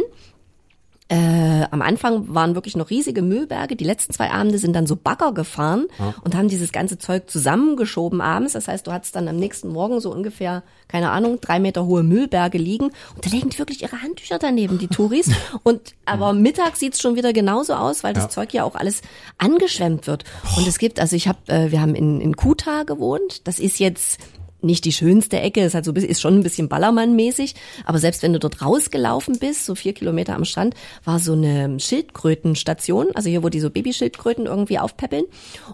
[1.07, 3.75] Äh, am Anfang waren wirklich noch riesige Müllberge.
[3.75, 5.85] Die letzten zwei Abende sind dann so Bagger gefahren
[6.23, 8.53] und haben dieses ganze Zeug zusammengeschoben abends.
[8.53, 12.01] Das heißt, du hattest dann am nächsten Morgen so ungefähr, keine Ahnung, drei Meter hohe
[12.01, 12.85] Müllberge liegen.
[12.85, 15.29] Und da legen die wirklich ihre Handtücher daneben, die Touris.
[15.63, 19.01] Und aber mittags sieht's schon wieder genauso aus, weil das Zeug ja auch alles
[19.37, 20.23] angeschwemmt wird.
[20.57, 23.47] Und es gibt, also ich habe, äh, wir haben in, in Kuta gewohnt.
[23.47, 24.19] Das ist jetzt
[24.65, 27.55] nicht die schönste Ecke, ist halt so ist schon ein bisschen Ballermann-mäßig,
[27.85, 31.79] aber selbst wenn du dort rausgelaufen bist, so vier Kilometer am Strand, war so eine
[31.79, 35.25] Schildkrötenstation, also hier, wo die so Babyschildkröten irgendwie aufpäppeln.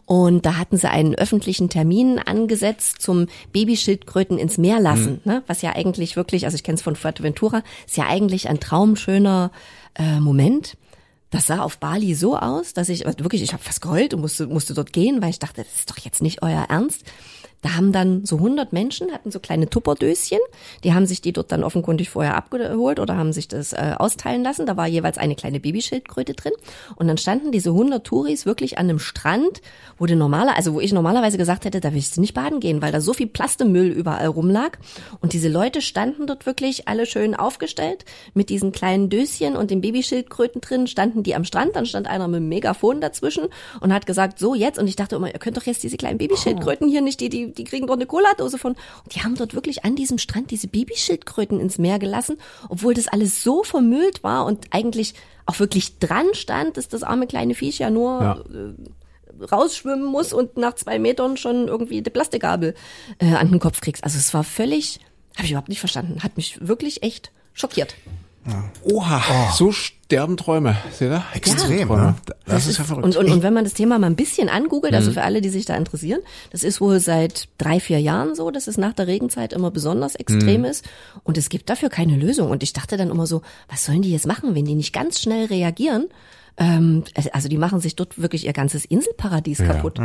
[0.06, 5.44] Und da hatten sie einen öffentlichen Termin angesetzt zum Babyschildkröten ins Meer lassen, ne?
[5.48, 9.52] was ja eigentlich wirklich, also ich kenne es von Fuerteventura, ist ja eigentlich ein traumschöner
[9.96, 10.78] äh, Moment.
[11.30, 14.20] Das sah auf Bali so aus, dass ich also wirklich, ich habe fast geheult und
[14.20, 17.04] musste, musste dort gehen, weil ich dachte, das ist doch jetzt nicht euer Ernst.
[17.62, 20.39] Da haben dann so 100 Menschen, hatten so kleine Tupperdöschen,
[20.84, 24.43] die haben sich die dort dann offenkundig vorher abgeholt oder haben sich das äh, austeilen
[24.43, 24.66] lassen.
[24.66, 26.53] Da war jeweils eine kleine Babyschildkröte drin.
[26.95, 29.62] Und dann standen diese 100 Touris wirklich an einem Strand,
[29.97, 32.82] wo du normaler, also wo ich normalerweise gesagt hätte, da willst du nicht baden gehen,
[32.82, 34.78] weil da so viel Plastemüll überall rumlag.
[35.22, 39.82] Und diese Leute standen dort wirklich alle schön aufgestellt mit diesen kleinen Döschen und den
[39.82, 41.76] Babyschildkröten drin, standen die am Strand.
[41.76, 43.47] Dann stand einer mit einem Megafon dazwischen
[43.80, 44.80] und hat gesagt, so jetzt.
[44.80, 47.51] Und ich dachte immer, ihr könnt doch jetzt diese kleinen Babyschildkröten hier nicht, die, die,
[47.58, 48.74] die kriegen doch eine Cola-Dose von.
[49.04, 52.38] Und die haben dort wirklich an diesem Strand diese Babyschildkröten ins Meer gelassen,
[52.70, 55.14] obwohl das alles so vermüllt war und eigentlich
[55.45, 58.43] auch wirklich dran stand, dass das arme kleine Viech ja nur Ja.
[59.52, 62.76] rausschwimmen muss und nach zwei Metern schon irgendwie die Plastikgabel
[63.20, 64.04] äh, an den Kopf kriegst.
[64.04, 64.99] Also es war völlig,
[65.36, 67.95] habe ich überhaupt nicht verstanden, hat mich wirklich echt schockiert.
[68.84, 70.76] Oha, so sterben Träume.
[70.92, 71.24] Seht ihr?
[71.34, 72.02] Extrem, Träume.
[72.02, 72.16] ne?
[72.46, 73.06] Das, ist ja verrückt.
[73.06, 74.98] Und, und, und wenn man das Thema mal ein bisschen angoogelt, Mhm.
[74.98, 76.20] also für alle, die sich da interessieren,
[76.52, 80.14] das ist wohl seit drei, vier Jahren so, dass es nach der Regenzeit immer besonders
[80.14, 80.20] Mhm.
[80.20, 80.86] extrem ist.
[81.24, 82.50] Und es gibt dafür keine Lösung.
[82.50, 85.20] Und ich dachte dann immer so, was sollen die jetzt machen, wenn die nicht ganz
[85.22, 86.08] schnell reagieren?
[86.58, 90.00] Ähm, also die machen sich dort wirklich ihr ganzes Inselparadies kaputt.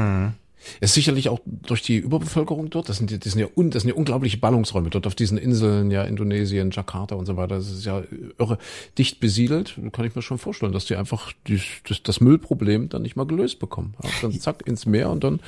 [0.80, 2.88] Ist sicherlich auch durch die Überbevölkerung dort.
[2.88, 5.90] Das sind, das sind ja un, das sind ja unglaubliche Ballungsräume dort auf diesen Inseln,
[5.90, 7.56] ja Indonesien, Jakarta und so weiter.
[7.56, 8.02] Das ist ja
[8.38, 8.58] irre
[8.98, 9.78] dicht besiedelt.
[9.92, 13.26] Kann ich mir schon vorstellen, dass die einfach die, das, das Müllproblem dann nicht mal
[13.26, 13.94] gelöst bekommen.
[14.02, 15.40] Ja, dann zack ins Meer und dann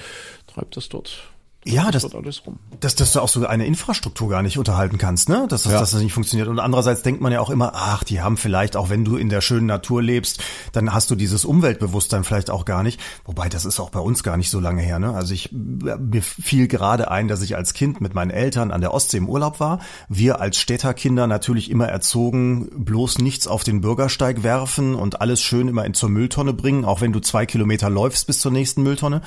[0.46, 1.28] treibt das dort.
[1.72, 2.58] Ja, das, alles rum.
[2.80, 5.46] dass, dass du auch so eine Infrastruktur gar nicht unterhalten kannst, ne?
[5.48, 5.80] Dass das, Ja.
[5.80, 6.48] dass das nicht funktioniert.
[6.48, 9.28] Und andererseits denkt man ja auch immer, ach, die haben vielleicht, auch wenn du in
[9.28, 10.42] der schönen Natur lebst,
[10.72, 13.00] dann hast du dieses Umweltbewusstsein vielleicht auch gar nicht.
[13.24, 15.14] Wobei, das ist auch bei uns gar nicht so lange her, ne?
[15.14, 18.94] Also ich, mir fiel gerade ein, dass ich als Kind mit meinen Eltern an der
[18.94, 19.80] Ostsee im Urlaub war.
[20.08, 25.68] Wir als Städterkinder natürlich immer erzogen, bloß nichts auf den Bürgersteig werfen und alles schön
[25.68, 29.22] immer in zur Mülltonne bringen, auch wenn du zwei Kilometer läufst bis zur nächsten Mülltonne.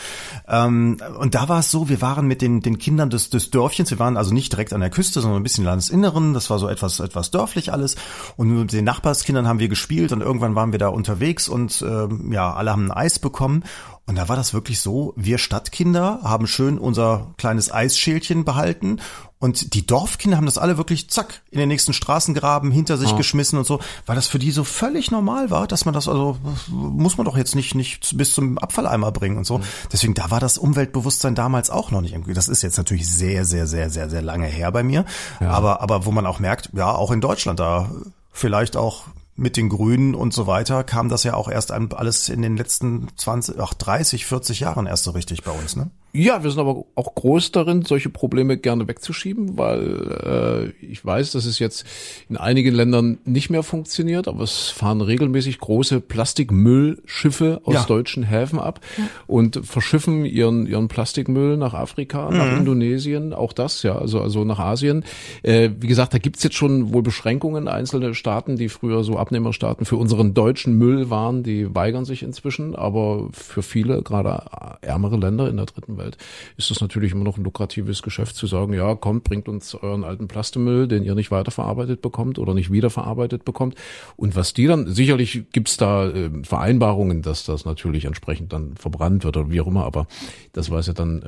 [0.47, 3.91] Ähm, und da war es so, wir waren mit den, den Kindern des, des Dörfchens,
[3.91, 6.69] wir waren also nicht direkt an der Küste, sondern ein bisschen Landesinneren, das war so
[6.69, 7.97] etwas, etwas dörflich alles.
[8.37, 12.31] Und mit den Nachbarskindern haben wir gespielt und irgendwann waren wir da unterwegs und ähm,
[12.31, 13.65] ja, alle haben ein Eis bekommen.
[14.11, 18.99] Und da war das wirklich so, wir Stadtkinder haben schön unser kleines Eisschälchen behalten
[19.39, 23.57] und die Dorfkinder haben das alle wirklich zack in den nächsten Straßengraben hinter sich geschmissen
[23.57, 26.37] und so, weil das für die so völlig normal war, dass man das also
[26.67, 29.61] muss man doch jetzt nicht nicht bis zum Abfalleimer bringen und so.
[29.93, 32.33] Deswegen da war das Umweltbewusstsein damals auch noch nicht irgendwie.
[32.33, 35.05] Das ist jetzt natürlich sehr sehr sehr sehr sehr lange her bei mir,
[35.39, 37.89] aber aber wo man auch merkt, ja, auch in Deutschland da
[38.33, 39.05] vielleicht auch
[39.35, 43.07] mit den Grünen und so weiter kam das ja auch erst alles in den letzten
[43.15, 45.89] 20, ach 30, 40 Jahren erst so richtig bei uns, ne?
[46.13, 51.31] Ja, wir sind aber auch groß darin, solche Probleme gerne wegzuschieben, weil äh, ich weiß,
[51.31, 51.85] dass es jetzt
[52.27, 57.83] in einigen Ländern nicht mehr funktioniert, aber es fahren regelmäßig große Plastikmüllschiffe aus Ja.
[57.85, 58.81] deutschen Häfen ab
[59.27, 64.59] und verschiffen ihren ihren Plastikmüll nach Afrika, nach Indonesien, auch das, ja, also also nach
[64.59, 65.05] Asien.
[65.43, 67.69] Äh, wie gesagt, da gibt's jetzt schon wohl Beschränkungen.
[67.69, 72.75] Einzelne Staaten, die früher so Abnehmerstaaten für unseren deutschen Müll waren, die weigern sich inzwischen,
[72.75, 74.43] aber für viele, gerade
[74.81, 76.17] ärmere Länder in der dritten Welt,
[76.57, 80.03] ist das natürlich immer noch ein lukratives Geschäft zu sagen, ja, kommt, bringt uns euren
[80.03, 83.75] alten Plastemüll, den ihr nicht weiterverarbeitet bekommt oder nicht wiederverarbeitet bekommt.
[84.17, 89.23] Und was die dann, sicherlich gibt's da äh, Vereinbarungen, dass das natürlich entsprechend dann verbrannt
[89.23, 90.07] wird oder wie auch immer, aber
[90.53, 91.21] das weiß ja dann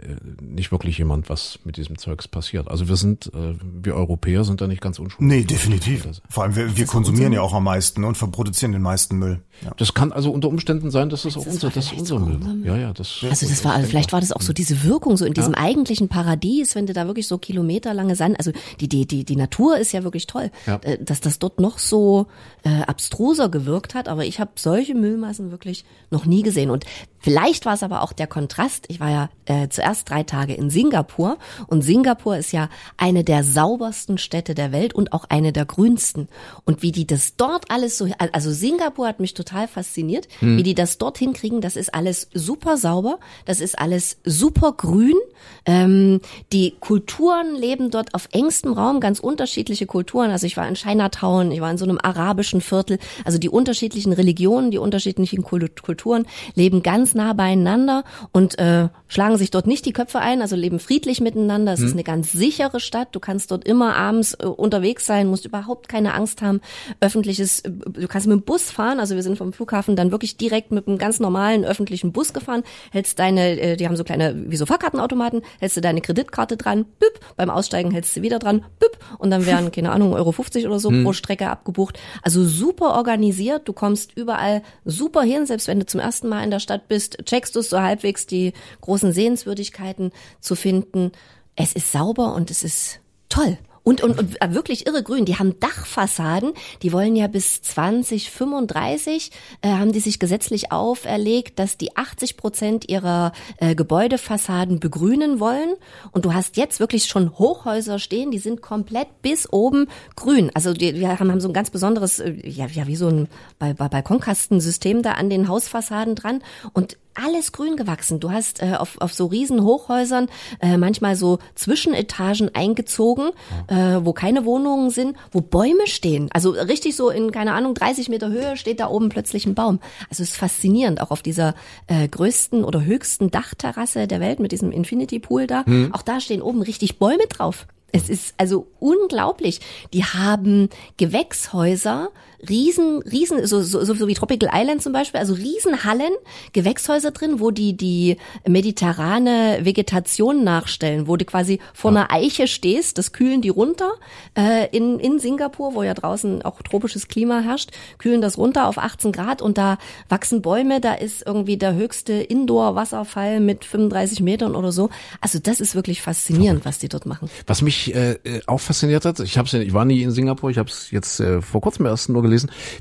[0.00, 2.68] äh, äh, nicht wirklich jemand, was mit diesem Zeugs passiert.
[2.68, 5.28] Also wir sind, äh, wir Europäer sind da nicht ganz unschuldig.
[5.28, 6.06] Nee, definitiv.
[6.28, 9.42] Vor allem, wir, wir konsumieren ja auch am meisten und verproduzieren den meisten Müll.
[9.64, 9.72] Ja.
[9.76, 12.00] Das kann also unter Umständen sein, dass das auch das unser, war das ist vielleicht
[12.12, 12.34] unser Müll.
[12.36, 12.66] unser Müll.
[12.66, 13.18] Ja, ja, das.
[13.28, 16.74] Also das war, vielleicht war das auch so diese Wirkung so in diesem eigentlichen Paradies,
[16.74, 20.02] wenn du da wirklich so kilometerlange Sand, also die, die, die, die Natur ist ja
[20.04, 20.76] wirklich toll, Ja.
[20.82, 22.26] äh, dass das dort noch so
[22.64, 26.70] äh, abstruser gewirkt hat, aber ich habe solche Müllmassen wirklich noch nie gesehen.
[26.70, 26.84] Und
[27.18, 30.70] vielleicht war es aber auch der Kontrast, ich war ja äh, zuerst drei Tage in
[30.70, 35.64] Singapur und Singapur ist ja eine der saubersten Städte der Welt und auch eine der
[35.64, 36.28] grünsten.
[36.64, 40.74] Und wie die das dort alles so, also Singapur hat mich total fasziniert, wie die
[40.74, 45.16] das dort hinkriegen, das ist alles super sauber, das ist alles super grün.
[45.64, 46.20] Ähm,
[46.52, 50.30] die Kulturen leben dort auf engstem Raum, ganz unterschiedliche Kulturen.
[50.30, 52.98] Also ich war in Chinatown, ich war in so einem arabischen Viertel.
[53.24, 59.36] Also die unterschiedlichen Religionen, die unterschiedlichen Kul- Kulturen leben ganz nah beieinander und äh, schlagen
[59.38, 61.72] sich dort nicht die Köpfe ein, also leben friedlich miteinander.
[61.72, 63.08] Es ist eine ganz sichere Stadt.
[63.12, 66.60] Du kannst dort immer abends äh, unterwegs sein, musst überhaupt keine Angst haben.
[67.00, 69.00] Öffentliches, äh, du kannst mit dem Bus fahren.
[69.00, 72.62] Also wir sind vom Flughafen dann wirklich direkt mit einem ganz normalen öffentlichen Bus gefahren.
[72.90, 76.84] Hältst deine, äh, die haben so kleine, wie so Fahrkartenautomaten, hältst du deine Kreditkarte dran,
[76.98, 80.66] büpp, beim Aussteigen hältst du wieder dran, büpp, und dann wären, keine Ahnung, Euro 50
[80.66, 81.98] oder so pro Strecke abgebucht.
[82.22, 86.50] Also super organisiert, du kommst überall super hin, selbst wenn du zum ersten Mal in
[86.50, 91.12] der Stadt bist, checkst du es so halbwegs, die großen Sehenswürdigkeiten zu finden.
[91.56, 93.58] Es ist sauber und es ist toll.
[93.84, 95.24] Und, und, und wirklich irre grün.
[95.24, 96.52] Die haben Dachfassaden.
[96.82, 99.30] Die wollen ja bis 2035
[99.62, 105.74] äh, haben die sich gesetzlich auferlegt, dass die 80 Prozent ihrer äh, Gebäudefassaden begrünen wollen.
[106.12, 110.50] Und du hast jetzt wirklich schon Hochhäuser stehen, die sind komplett bis oben grün.
[110.54, 113.28] Also die, wir haben, haben so ein ganz besonderes, äh, ja, ja wie so ein
[113.58, 116.42] Bal- Bal- Balkonkastensystem da an den Hausfassaden dran.
[116.72, 118.20] Und alles grün gewachsen.
[118.20, 120.28] Du hast äh, auf, auf so riesen Hochhäusern
[120.60, 123.30] äh, manchmal so Zwischenetagen eingezogen,
[123.68, 126.28] äh, wo keine Wohnungen sind, wo Bäume stehen.
[126.32, 129.80] Also richtig so in, keine Ahnung, 30 Meter Höhe steht da oben plötzlich ein Baum.
[130.10, 131.54] Also es ist faszinierend, auch auf dieser
[131.86, 135.64] äh, größten oder höchsten Dachterrasse der Welt mit diesem Infinity Pool da.
[135.92, 137.66] Auch da stehen oben richtig Bäume drauf.
[137.92, 139.60] Es ist also unglaublich.
[139.92, 142.08] Die haben Gewächshäuser,
[142.48, 146.12] riesen, riesen, so, so, so wie Tropical Island zum Beispiel, also Riesenhallen,
[146.52, 148.16] Gewächshäuser drin, wo die die
[148.46, 153.92] mediterrane Vegetation nachstellen, wo du quasi vor einer Eiche stehst, das kühlen die runter
[154.36, 158.78] äh, in, in Singapur, wo ja draußen auch tropisches Klima herrscht, kühlen das runter auf
[158.78, 159.78] 18 Grad und da
[160.08, 164.90] wachsen Bäume, da ist irgendwie der höchste Indoor-Wasserfall mit 35 Metern oder so.
[165.20, 167.30] Also das ist wirklich faszinierend, was die dort machen.
[167.46, 170.50] Was mich äh, äh, auch fasziniert hat, ich hab's ja, ich war nie in Singapur,
[170.50, 172.31] ich habe es jetzt äh, vor kurzem erst nur gelesen,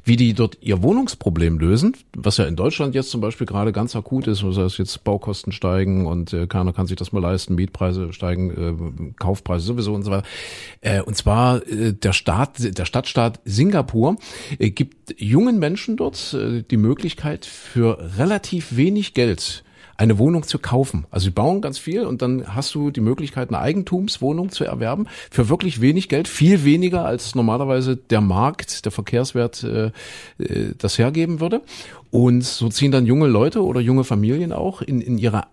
[0.04, 3.96] wie die dort ihr Wohnungsproblem lösen, was ja in Deutschland jetzt zum Beispiel gerade ganz
[3.96, 7.56] akut ist, das heißt jetzt Baukosten steigen und äh, keiner kann sich das mal leisten,
[7.56, 10.28] Mietpreise steigen, äh, Kaufpreise sowieso und so weiter.
[10.82, 14.18] Äh, und zwar äh, der Staat, der Stadtstaat Singapur
[14.60, 19.64] äh, gibt jungen Menschen dort äh, die Möglichkeit für relativ wenig Geld
[20.02, 21.06] eine Wohnung zu kaufen.
[21.12, 25.06] Also sie bauen ganz viel und dann hast du die Möglichkeit, eine Eigentumswohnung zu erwerben
[25.30, 29.92] für wirklich wenig Geld, viel weniger als normalerweise der Markt, der Verkehrswert äh,
[30.40, 31.62] äh, das hergeben würde.
[32.10, 35.44] Und so ziehen dann junge Leute oder junge Familien auch in, in ihre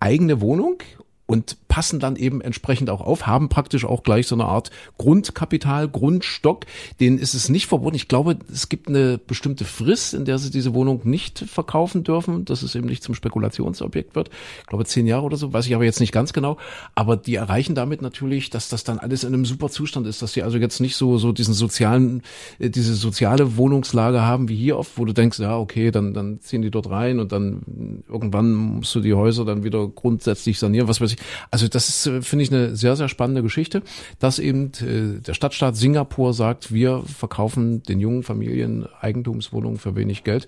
[0.00, 0.82] eigene Wohnung
[1.28, 5.86] und passen dann eben entsprechend auch auf, haben praktisch auch gleich so eine Art Grundkapital,
[5.86, 6.64] Grundstock.
[7.00, 7.96] Denen ist es nicht verboten.
[7.96, 12.46] Ich glaube, es gibt eine bestimmte Frist, in der sie diese Wohnung nicht verkaufen dürfen,
[12.46, 14.30] dass es eben nicht zum Spekulationsobjekt wird.
[14.62, 16.56] Ich glaube, zehn Jahre oder so, weiß ich aber jetzt nicht ganz genau.
[16.94, 20.32] Aber die erreichen damit natürlich, dass das dann alles in einem super Zustand ist, dass
[20.32, 22.22] sie also jetzt nicht so, so diesen sozialen,
[22.58, 26.40] äh, diese soziale Wohnungslage haben wie hier oft, wo du denkst, ja, okay, dann, dann
[26.40, 30.88] ziehen die dort rein und dann irgendwann musst du die Häuser dann wieder grundsätzlich sanieren,
[30.88, 31.17] was weiß ich.
[31.50, 33.82] Also das ist, äh, finde ich, eine sehr, sehr spannende Geschichte,
[34.18, 40.24] dass eben äh, der Stadtstaat Singapur sagt, wir verkaufen den jungen Familien Eigentumswohnungen für wenig
[40.24, 40.46] Geld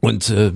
[0.00, 0.52] und äh,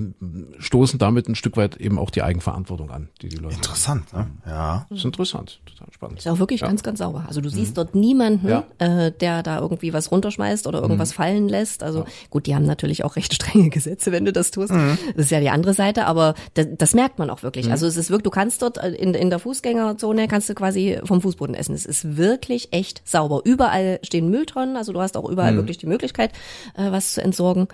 [0.59, 3.55] stoßen damit ein Stück weit eben auch die Eigenverantwortung an, die die Leute.
[3.55, 4.27] Interessant, ne?
[4.45, 4.87] Ja.
[4.89, 6.17] Das ist interessant, total spannend.
[6.19, 6.67] Ist auch wirklich ja.
[6.67, 7.25] ganz, ganz sauber.
[7.27, 8.63] Also du siehst dort niemanden, Ja.
[8.79, 11.83] äh, der da irgendwie was runterschmeißt oder irgendwas fallen lässt.
[11.83, 14.71] Also gut, die haben natürlich auch recht strenge Gesetze, wenn du das tust.
[14.71, 17.69] Das ist ja die andere Seite, aber das, das merkt man auch wirklich.
[17.69, 20.99] Also es ist wirklich, du kannst dort äh, in, in der Fußgängerzone kannst du quasi
[21.03, 21.75] vom Fußboden essen.
[21.75, 23.41] Es ist wirklich echt sauber.
[23.43, 26.31] Überall stehen Mülltonnen, also du hast auch überall wirklich die Möglichkeit,
[26.75, 27.67] äh, was zu entsorgen.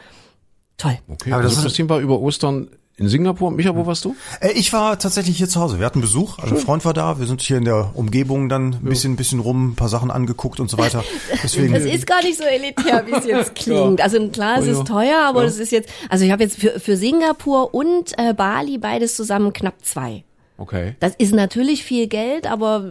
[0.81, 0.97] Toll.
[1.07, 3.49] Okay, Aber das also ist- Christine war über Ostern in Singapur.
[3.51, 4.15] Micha, wo warst du?
[4.41, 5.79] Äh, Ich war tatsächlich hier zu Hause.
[5.79, 7.19] Wir hatten Besuch, also ein Freund war da.
[7.19, 10.59] Wir sind hier in der Umgebung dann ein bisschen, bisschen rum, ein paar Sachen angeguckt
[10.59, 11.03] und so weiter.
[11.43, 11.73] Deswegen.
[11.73, 14.01] Es ist gar nicht so elitär, wie es jetzt klingt.
[14.01, 14.79] Also klar, es Oh ja.
[14.79, 18.33] ist teuer, aber es ist jetzt, also ich habe jetzt für, für Singapur und äh,
[18.33, 20.23] Bali beides zusammen knapp zwei.
[20.61, 20.95] Okay.
[20.99, 22.85] Das ist natürlich viel Geld, aber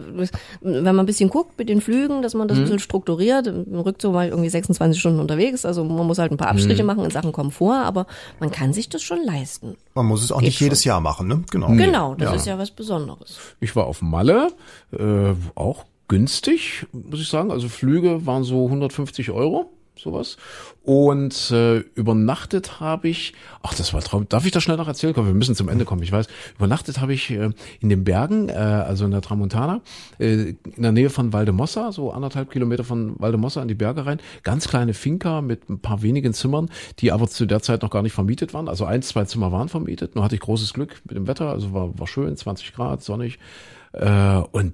[0.61, 2.47] wenn man ein bisschen guckt mit den Flügen, dass man Mhm.
[2.49, 6.17] das ein bisschen strukturiert, im Rückzug war ich irgendwie 26 Stunden unterwegs, also man muss
[6.19, 6.57] halt ein paar Mhm.
[6.59, 8.07] Abstriche machen in Sachen Komfort, aber
[8.41, 9.77] man kann sich das schon leisten.
[9.93, 10.65] Man muss es auch nicht schon.
[10.65, 11.43] jedes Jahr machen, ne?
[11.49, 11.67] Genau.
[11.69, 13.37] Genau, das ist ja was Besonderes.
[13.61, 14.49] Ich war auf Malle,
[14.91, 17.51] äh, auch günstig, muss ich sagen.
[17.51, 20.37] Also Flüge waren so 150 Euro, sowas.
[20.83, 24.27] Und äh, übernachtet habe ich, ach, das war Traum.
[24.27, 25.13] Darf ich das schnell noch erzählen?
[25.13, 26.27] Komm, wir müssen zum Ende kommen, ich weiß.
[26.57, 29.81] Übernachtet habe ich äh, in den Bergen, äh, also in der Tramontana,
[30.19, 34.19] äh, in der Nähe von Valdemossa, so anderthalb Kilometer von Valdemossa in die Berge rein.
[34.43, 36.69] Ganz kleine Finca mit ein paar wenigen Zimmern,
[36.99, 38.67] die aber zu der Zeit noch gar nicht vermietet waren.
[38.67, 40.15] Also eins, zwei Zimmer waren vermietet.
[40.15, 43.39] Nur hatte ich großes Glück mit dem Wetter, also war, war schön, 20 Grad, sonnig.
[43.93, 44.73] Äh, und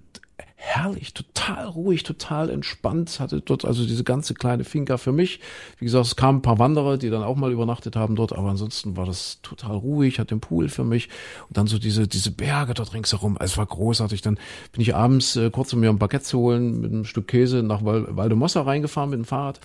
[0.59, 3.19] herrlich, total ruhig, total entspannt.
[3.19, 5.39] Hatte dort also diese ganze kleine Finca für mich.
[5.77, 8.49] Wie gesagt, es kamen ein paar Wanderer, die dann auch mal übernachtet haben dort, aber
[8.49, 11.09] ansonsten war das total ruhig, hat den Pool für mich
[11.47, 13.37] und dann so diese, diese Berge dort ringsherum.
[13.37, 14.23] Also es war großartig.
[14.23, 14.39] Dann
[14.71, 17.61] bin ich abends äh, kurz, um mir ein Baguette zu holen, mit einem Stück Käse
[17.61, 19.59] nach Val Valdemossa reingefahren mit dem Fahrrad.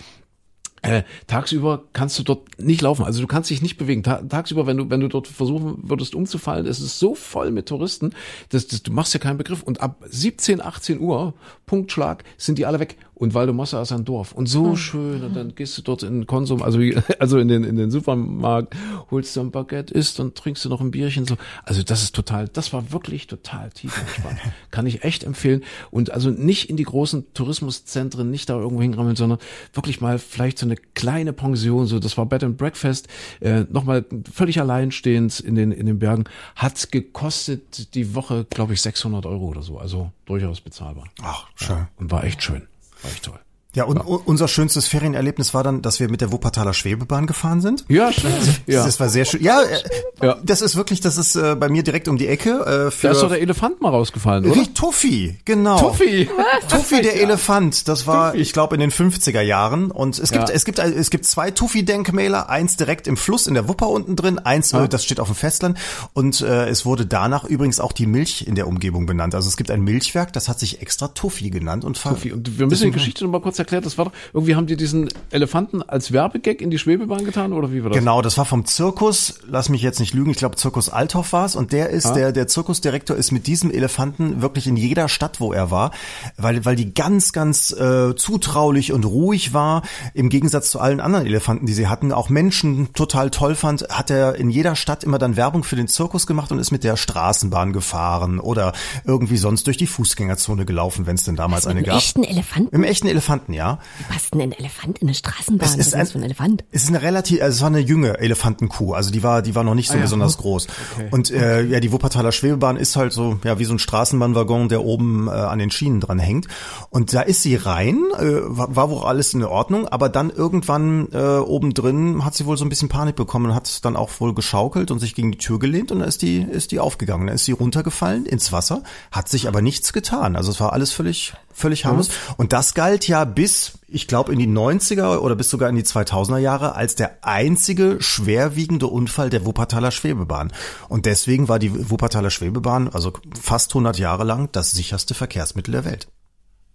[0.83, 4.03] Äh, tagsüber kannst du dort nicht laufen, also du kannst dich nicht bewegen.
[4.03, 7.66] Ta tagsüber, wenn du wenn du dort versuchen würdest umzufallen, ist es so voll mit
[7.66, 8.11] Touristen,
[8.49, 9.62] dass, dass du machst ja keinen Begriff.
[9.62, 11.35] Und ab 17, 18 Uhr
[11.66, 12.97] Punktschlag sind die alle weg.
[13.23, 15.23] Und Valdemossa ist ein Dorf und so schön.
[15.23, 16.81] Und dann gehst du dort in den Konsum, also
[17.20, 18.75] also in den in den Supermarkt,
[19.12, 21.37] holst du ein Baguette, isst und trinkst du noch ein Bierchen so.
[21.62, 24.41] Also das ist total, das war wirklich total tief entspannt.
[24.73, 25.62] Kann ich echt empfehlen.
[25.93, 29.39] Und also nicht in die großen Tourismuszentren, nicht da irgendwo hinrammeln, sondern
[29.73, 33.07] wirklich mal vielleicht so eine kleine Pension, so das war Bed and Breakfast,
[33.39, 36.25] äh, nochmal völlig alleinstehend in den in den Bergen,
[36.57, 41.87] hat gekostet die Woche, glaube ich, 600 Euro oder so, also durchaus bezahlbar Ach, schön.
[41.99, 42.62] und war echt schön,
[43.05, 43.40] war echt toll.
[43.75, 47.61] Ja, und u- unser schönstes Ferienerlebnis war dann, dass wir mit der Wuppertaler Schwebebahn gefahren
[47.62, 47.85] sind.
[47.89, 48.31] Ja, schön.
[48.66, 48.85] Ja.
[48.85, 49.43] Das war sehr schön.
[49.43, 49.79] Ja, äh,
[50.27, 50.37] Ja.
[50.45, 52.51] das ist wirklich, das ist äh, bei mir direkt um die Ecke.
[52.61, 54.55] Äh, für Da ist doch der Elefant mal rausgefallen, oder?
[54.61, 55.79] Wie Tuffi, genau.
[55.79, 56.29] Tuffi.
[56.68, 58.43] Tuffi der Elefant, das war, Tuffi.
[58.43, 59.91] ich glaube, in den 50er Jahren.
[59.91, 60.55] Und es gibt, Ja.
[60.55, 64.39] es gibt, es gibt zwei Tuffi-Denkmäler, eins direkt im Fluss in der Wupper unten drin,
[64.39, 65.79] eins, äh, das steht auf dem Festland.
[66.12, 69.35] Und äh, es wurde danach übrigens auch die Milch in der Umgebung benannt.
[69.35, 72.33] Also es gibt ein Milchwerk, das hat sich extra Tuffi genannt und Tuffi.
[72.33, 73.83] Und wir müssen die Geschichte noch mal kurz erklären.
[73.83, 77.73] Das war doch, irgendwie haben die diesen Elefanten als Werbegag in die Schwebebahn getan, oder
[77.73, 77.99] wie war das?
[77.99, 81.47] Genau, das war vom Zirkus, lass mich jetzt nicht lügen, ich glaube Zirkus Althoff war
[81.47, 85.41] es und der ist, der, der Zirkusdirektor ist mit diesem Elefanten wirklich in jeder Stadt,
[85.41, 85.93] wo er war,
[86.37, 89.83] weil, weil die ganz, ganz äh, zutraulich und ruhig war,
[90.15, 94.11] im Gegensatz zu allen anderen Elefanten, die sie hatten, auch Menschen total toll fand, hat
[94.11, 96.97] er in jeder Stadt immer dann Werbung für den Zirkus gemacht und ist mit der
[96.97, 98.73] Straßenbahn gefahren oder
[99.05, 101.99] irgendwie sonst durch die Fußgängerzone gelaufen, wenn es denn damals eine Einen gab.
[101.99, 102.75] echten Elefanten?
[102.75, 103.78] Im echten Elefanten, ja.
[103.98, 105.68] Wie passt denn ein Elefant in eine Straßenbahn?
[105.68, 106.64] Es ist ist ein- für ein Elefant?
[106.70, 109.64] Es ist eine relativ, also es war eine junge Elefantenkuh, also die war, die war
[109.64, 110.03] noch nicht so Ah ja.
[110.03, 110.66] besonders groß.
[111.11, 114.84] Und äh, ja, die Wuppertaler Schwebebahn ist halt so, ja, wie so ein Straßenbahnwaggon, der
[114.84, 116.46] oben äh, an den Schienen dran hängt.
[116.90, 121.09] Und da ist sie rein, äh, war, war wohl alles in Ordnung, aber dann irgendwann
[121.12, 124.11] äh, oben drin hat sie wohl so ein bisschen Panik bekommen und hat dann auch
[124.18, 127.26] wohl geschaukelt und sich gegen die Tür gelehnt und dann ist die, ist die aufgegangen.
[127.26, 130.36] Dann ist sie runtergefallen ins Wasser, hat sich aber nichts getan.
[130.36, 132.09] Also es war alles völlig, völlig harmlos.
[132.36, 133.41] Und das galt ja bis,
[133.88, 137.97] ich glaube, in die 90er oder bis sogar in die 2000er Jahre als der einzige
[138.01, 140.53] schwerwiegende Unfall der Wuppertaler Schwebebahn.
[140.88, 145.84] Und deswegen war die Wuppertaler Schwebebahn, also fast 100 Jahre lang, das sicherste Verkehrsmittel der
[145.84, 146.09] Welt.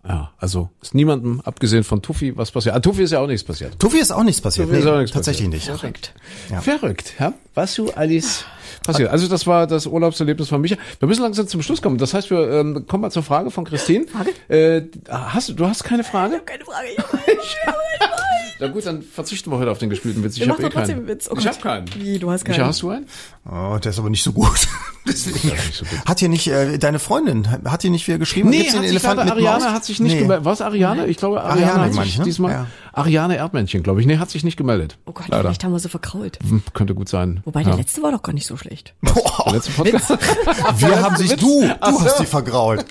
[0.08, 2.76] Ja, also ist niemandem, abgesehen von Tuffy, was passiert.
[2.76, 3.78] Ah, Tuffy ist ja auch nichts passiert.
[3.78, 4.70] Tuffi ist auch nichts passiert.
[4.70, 5.72] Tuffi ist auch nichts tatsächlich passiert.
[5.74, 5.82] nicht.
[5.82, 6.14] Verrückt.
[6.49, 6.62] Ja.
[6.62, 7.34] Verrückt, ja?
[7.55, 8.45] Was du alles
[8.86, 9.10] passiert.
[9.10, 10.78] Also das war das Urlaubserlebnis von Micha.
[10.99, 11.97] Wir müssen langsam zum Schluss kommen.
[11.97, 14.05] Das heißt, wir ähm, kommen mal zur Frage von Christine.
[14.08, 14.32] Frage?
[14.47, 16.39] Äh, hast du, du hast keine Frage?
[16.45, 16.88] Keine Frage.
[18.60, 20.38] Na gut, dann verzichten wir heute auf den gespielten Witz.
[20.38, 20.89] Ich habe eh keinen.
[20.89, 21.30] einen Witz.
[21.30, 21.86] Oh ich habe keinen.
[21.95, 22.68] Wie, du hast Micha, keinen?
[22.68, 23.05] hast du einen?
[23.50, 24.68] Oh, der ist aber nicht so gut.
[25.08, 25.48] Deswegen.
[25.56, 26.06] nicht so gut.
[26.06, 28.50] Hat hier nicht äh, deine Freundin, hat hier nicht wieder geschrieben?
[28.50, 29.43] Nee, hat sich leider, mit Maus?
[29.45, 30.20] Ariane hat sich nicht Nee.
[30.20, 30.43] gemeldet.
[30.43, 31.06] Was, Ariane?
[31.08, 32.24] Ich glaube, Ariane, Ariane, hat sich ich, ne?
[32.26, 32.68] diesmal, Ja.
[32.91, 34.08] Ariane Erdmännchen, glaube ich.
[34.08, 34.98] Nee, hat sich nicht gemeldet.
[35.06, 35.43] Oh Gott, leider.
[35.43, 36.39] vielleicht haben wir sie verkrault.
[36.45, 37.39] Hm, Könnte gut sein.
[37.45, 37.68] Wobei ja.
[37.70, 38.95] der letzte war doch gar nicht so schlecht.
[39.02, 40.10] Boah, Der letzte Podcast.
[40.80, 42.86] wir haben sich, du, du hast die vergrault.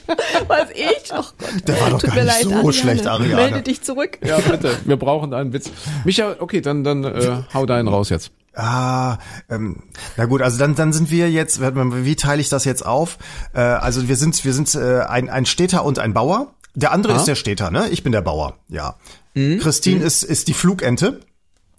[0.48, 1.10] Was ich?
[1.12, 1.68] Oh Gott.
[1.68, 2.72] Der war doch Tut gar mir nicht leid, so Ariane.
[2.72, 3.34] schlecht, Ariane.
[3.34, 4.18] Melde dich zurück.
[4.24, 4.74] ja, bitte.
[4.86, 5.70] Wir brauchen einen Witz.
[6.04, 8.30] Micha, okay, dann, dann äh, hau deinen raus jetzt.
[8.56, 9.18] Ah,
[9.50, 9.82] ähm,
[10.16, 13.18] na gut, also dann dann sind wir jetzt, wie teile ich das jetzt auf?
[13.52, 16.54] Äh, also wir sind wir sind äh, ein ein Städter und ein Bauer.
[16.74, 17.16] Der andere Ah.
[17.16, 17.88] ist der Städter, ne?
[17.90, 18.54] Ich bin der Bauer.
[18.68, 18.96] Ja.
[19.34, 19.58] Mhm.
[19.60, 21.20] Christine ist ist die Flugente.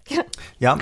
[0.59, 0.77] Ja.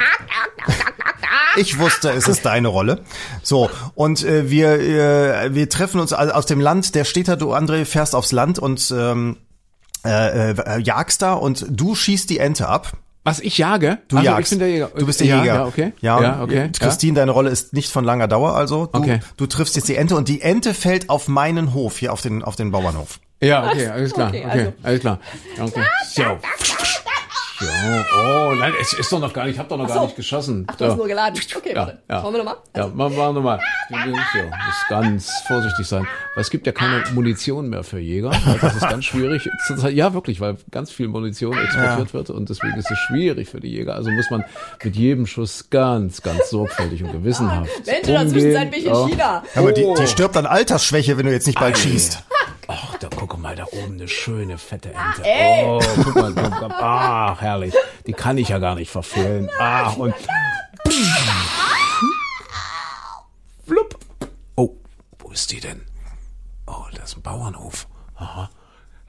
[1.58, 3.02] Ich wusste, es ist deine Rolle.
[3.44, 7.86] So, und äh, wir, äh, wir treffen uns aus dem Land, der Städter, du André,
[7.86, 9.38] fährst aufs Land und ähm,
[10.06, 12.94] äh, äh, jagst da und du schießt die Ente ab.
[13.26, 13.98] Was, ich jage?
[14.08, 14.44] Du also, jagst.
[14.44, 14.92] Ich bin der Jäger.
[14.96, 15.54] Du bist der ja, Jäger.
[15.56, 15.94] Ja, okay.
[16.00, 16.70] Ja, ja okay.
[16.80, 19.20] Christine, deine Rolle ist nicht von langer Dauer, also du, Okay.
[19.36, 22.44] du triffst jetzt die Ente und die Ente fällt auf meinen Hof, hier auf den,
[22.44, 23.20] auf den Bauernhof.
[23.42, 24.30] Ja, okay, alles klar.
[24.30, 24.74] Okay, Okay, also.
[24.84, 25.20] alles klar.
[25.60, 25.82] Okay.
[26.16, 26.24] So.
[27.58, 27.66] So,
[28.20, 30.04] oh, nein, es ist doch noch gar nicht, ich hab doch noch gar so.
[30.04, 30.66] nicht geschossen.
[30.68, 31.40] Ach, du hast nur geladen.
[31.56, 32.00] Okay, Ja, warte.
[32.10, 32.22] ja.
[32.24, 32.58] Wollen wir nochmal?
[32.76, 33.60] Ja, machen wir nochmal.
[33.90, 36.06] So, muss ganz vorsichtig sein.
[36.36, 38.32] Weil es gibt ja keine Munition mehr für Jäger.
[38.62, 39.48] Das ist ganz schwierig.
[39.92, 43.70] Ja, wirklich, weil ganz viel Munition exportiert wird und deswegen ist es schwierig für die
[43.70, 43.96] Jäger.
[43.96, 44.44] Also muss man
[44.84, 48.94] mit jedem Schuss ganz, ganz sorgfältig und gewissenhaft Mensch, in der Zwischenzeit bin ich in
[48.94, 49.06] Ja.
[49.08, 49.44] China.
[49.56, 49.96] Ja, aber die, Oh.
[49.96, 52.22] die stirbt an Altersschwäche, wenn du jetzt nicht bald schießt.
[52.96, 55.24] Ach, da guck mal, da oben eine schöne fette Ente.
[55.24, 55.66] ey.
[55.66, 56.72] Oh, guck mal, guck mal.
[56.72, 57.74] Ach, herrlich.
[58.08, 59.50] Die kann ich ja gar nicht verfehlen.
[59.60, 60.14] Ach, und.
[63.68, 63.98] Flupp.
[64.56, 64.76] Oh,
[65.20, 65.82] wo ist die denn?
[66.68, 67.88] Oh, das ist ein Bauernhof.
[68.16, 68.50] Aha.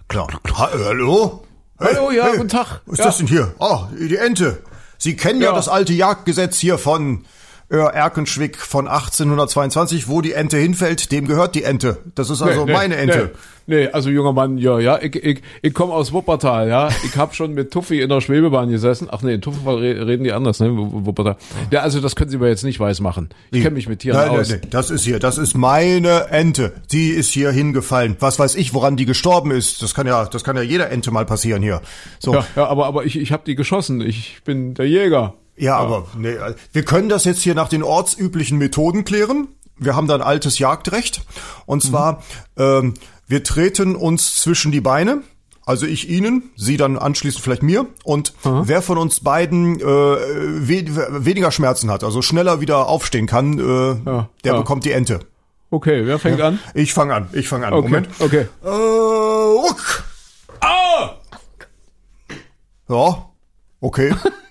[0.09, 0.29] Klar.
[0.57, 1.45] Ha, äh, hallo?
[1.79, 2.81] Hallo, ja, guten Tag.
[2.87, 3.05] Was ist Ja.
[3.07, 3.55] das denn hier?
[3.59, 4.63] Oh, die Ente.
[4.99, 5.55] Sie kennen ja, Ja.
[5.57, 7.27] das alte Jagdgesetz hier von
[7.69, 11.99] Erkenschwick von 1822, wo die Ente hinfällt, dem gehört die Ente.
[12.15, 13.33] Das ist also Nee, nee, meine Ente.
[13.67, 16.89] Nee, nee, also junger Mann, ja, ja, ich, ich, ich komme aus Wuppertal, ja.
[17.05, 19.09] Ich hab schon mit Tuffi in der Schwebebahn gesessen.
[19.11, 20.77] Ach nee, in Tuffi re- reden die anders, ne?
[20.77, 21.37] Wu- Wuppertal.
[21.73, 23.31] Ja, also das können Sie mir jetzt nicht weiß machen.
[23.51, 24.49] Ich kenne mich mit Tieren Nein, aus.
[24.49, 26.73] nein, nein, das ist hier, das ist meine Ente.
[26.93, 28.17] Die ist hier hingefallen.
[28.21, 29.83] Was weiß ich, woran die gestorben ist.
[29.83, 31.81] Das kann ja, das kann ja jeder Ente mal passieren hier.
[32.21, 34.01] So, Ja, ja, aber, aber ich, ich habe die geschossen.
[34.01, 35.35] Ich bin der Jäger.
[35.57, 36.37] Ja, aber nee,
[36.73, 39.49] wir können das jetzt hier nach den ortsüblichen Methoden klären.
[39.79, 41.23] Wir haben da ein altes Jagdrecht.
[41.67, 42.23] Und zwar,
[42.57, 42.95] ähm,
[43.27, 45.23] wir treten uns zwischen die Beine.
[45.65, 47.87] Also ich Ihnen, Sie dann anschließend vielleicht mir.
[48.05, 50.85] Und wer von uns beiden äh, we
[51.25, 53.63] weniger Schmerzen hat, also schneller wieder aufstehen kann, äh,
[54.09, 54.59] Ja, der ja.
[54.59, 55.21] bekommt die Ente.
[55.71, 56.61] Okay, wer fängt an?
[56.75, 57.73] Ich fange an, ich fange an.
[57.73, 58.09] Okay, Moment.
[58.21, 58.47] okay.
[58.63, 60.05] Äh, ruck.
[60.61, 61.17] Ah!
[62.89, 63.27] Ja,
[63.81, 64.15] okay.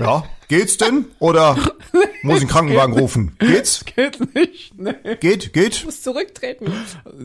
[0.00, 1.06] ja, geht's denn?
[1.18, 1.54] Oder
[2.22, 3.36] muss ich einen Krankenwagen rufen?
[3.38, 3.84] Geht's?
[3.96, 4.78] Geht nicht.
[4.78, 4.94] Nee.
[5.20, 5.84] Geht, geht?
[5.84, 6.72] muss zurücktreten.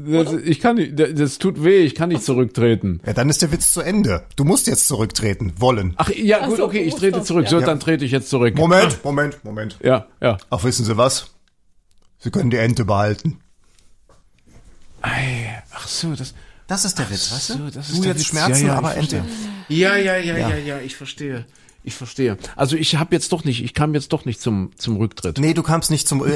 [0.07, 3.01] Das, ich kann nicht, das, tut weh, ich kann nicht zurücktreten.
[3.05, 4.23] Ja, dann ist der Witz zu Ende.
[4.35, 5.93] Du musst jetzt zurücktreten wollen.
[5.97, 7.45] Ach ja, Ach gut, so, okay, du ich trete das, zurück.
[7.45, 7.49] ja.
[7.49, 7.65] So, Ja.
[7.65, 8.55] dann trete ich jetzt zurück.
[8.55, 9.77] Moment, Moment, Moment.
[9.83, 10.37] Ja, ja.
[10.49, 11.27] Ach, wissen Sie was?
[12.19, 13.39] Sie können die Ente behalten.
[15.01, 16.33] Ei, ach so, das.
[16.67, 18.27] Das ist der Witz, weißt So, das ist du der jetzt Witz.
[18.27, 19.23] Schmerzen, Ja, ja, aber ich Ente.
[19.69, 21.45] Ja, ja, ja, ja, ja, ich verstehe.
[21.85, 22.37] Ich verstehe.
[22.55, 25.37] Also ich habe jetzt doch nicht, ich kam jetzt doch nicht zum zum Rücktritt.
[25.39, 26.23] Nee, du kamst nicht zum.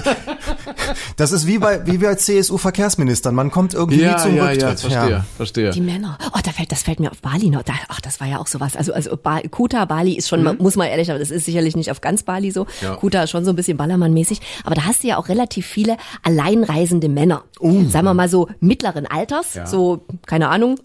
[1.17, 3.35] Das ist wie bei wie bei CSU-Verkehrsministern.
[3.35, 4.61] Man kommt irgendwie ja, nie zum ja, Rücktritt.
[4.61, 5.71] ja, verstehe, verstehe.
[5.71, 6.17] Die Männer.
[6.33, 7.63] Oh, da fällt, das fällt mir auf Bali noch.
[7.63, 8.75] Da, ach, das war ja auch sowas.
[8.75, 11.91] Also, also ba Kuta, Bali ist schon, muss man ehrlich, aber das ist sicherlich nicht
[11.91, 12.63] auf ganz Bali so.
[12.63, 12.67] Mhm.
[12.81, 12.95] Ja.
[12.95, 14.39] Kuta ist schon so ein bisschen Ballermann-mäßig.
[14.63, 17.43] Aber da hast du ja auch relativ viele alleinreisende Männer.
[17.59, 19.67] Sagen wir mal so mittleren Alters, Ja.
[19.67, 20.79] so, keine Ahnung,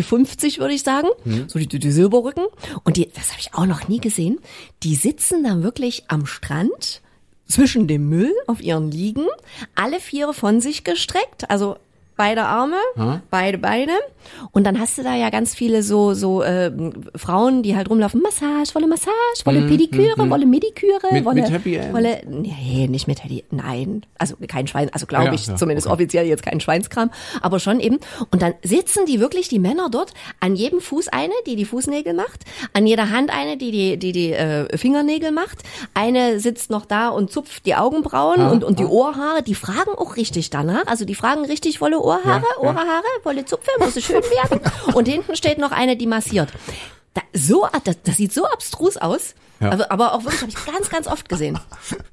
[0.00, 1.48] Ü50 würde ich sagen, Mhm.
[1.48, 2.44] so die, die Silberrücken.
[2.84, 4.38] Und die, das habe ich auch noch nie gesehen,
[4.82, 7.02] die sitzen dann wirklich am Strand
[7.48, 9.26] zwischen dem Müll auf ihren Liegen,
[9.74, 11.76] alle Viere von sich gestreckt, also
[12.16, 12.76] beide Arme,
[13.30, 13.92] beide Beine.
[14.50, 16.72] Und dann hast du da ja ganz viele so so äh,
[17.14, 19.12] Frauen, die halt rumlaufen, Massage, wolle Massage,
[19.44, 21.94] wolle Pediküre, wolle Mediküre, Mit- wolle, mit Happy End?
[21.94, 25.86] wolle, nee, nicht mit Happy, nein, also kein Schwein, also glaube Ja, ich ja, zumindest
[25.86, 25.94] okay.
[25.94, 27.10] offiziell jetzt kein Schweinskram,
[27.40, 27.98] aber schon eben.
[28.32, 32.12] Und dann sitzen die wirklich, die Männer dort, an jedem Fuß eine, die die Fußnägel
[32.14, 35.58] macht, an jeder Hand eine, die die, die, die äh, Fingernägel macht.
[35.94, 39.42] Eine sitzt noch da und zupft die Augenbrauen und, und die Ohrhaare.
[39.44, 40.86] Die fragen auch richtig danach.
[40.86, 44.60] Also die fragen richtig, wolle Ohrhaare, Ohrhaare, wolle Zupfe, muss es schön werden.
[44.94, 46.48] Und hinten steht noch eine, die massiert.
[47.14, 49.34] Da, so, das, das sieht so abstrus aus.
[49.58, 49.70] Ja.
[49.72, 51.58] Aber, aber auch wirklich, habe ich ganz, ganz oft gesehen.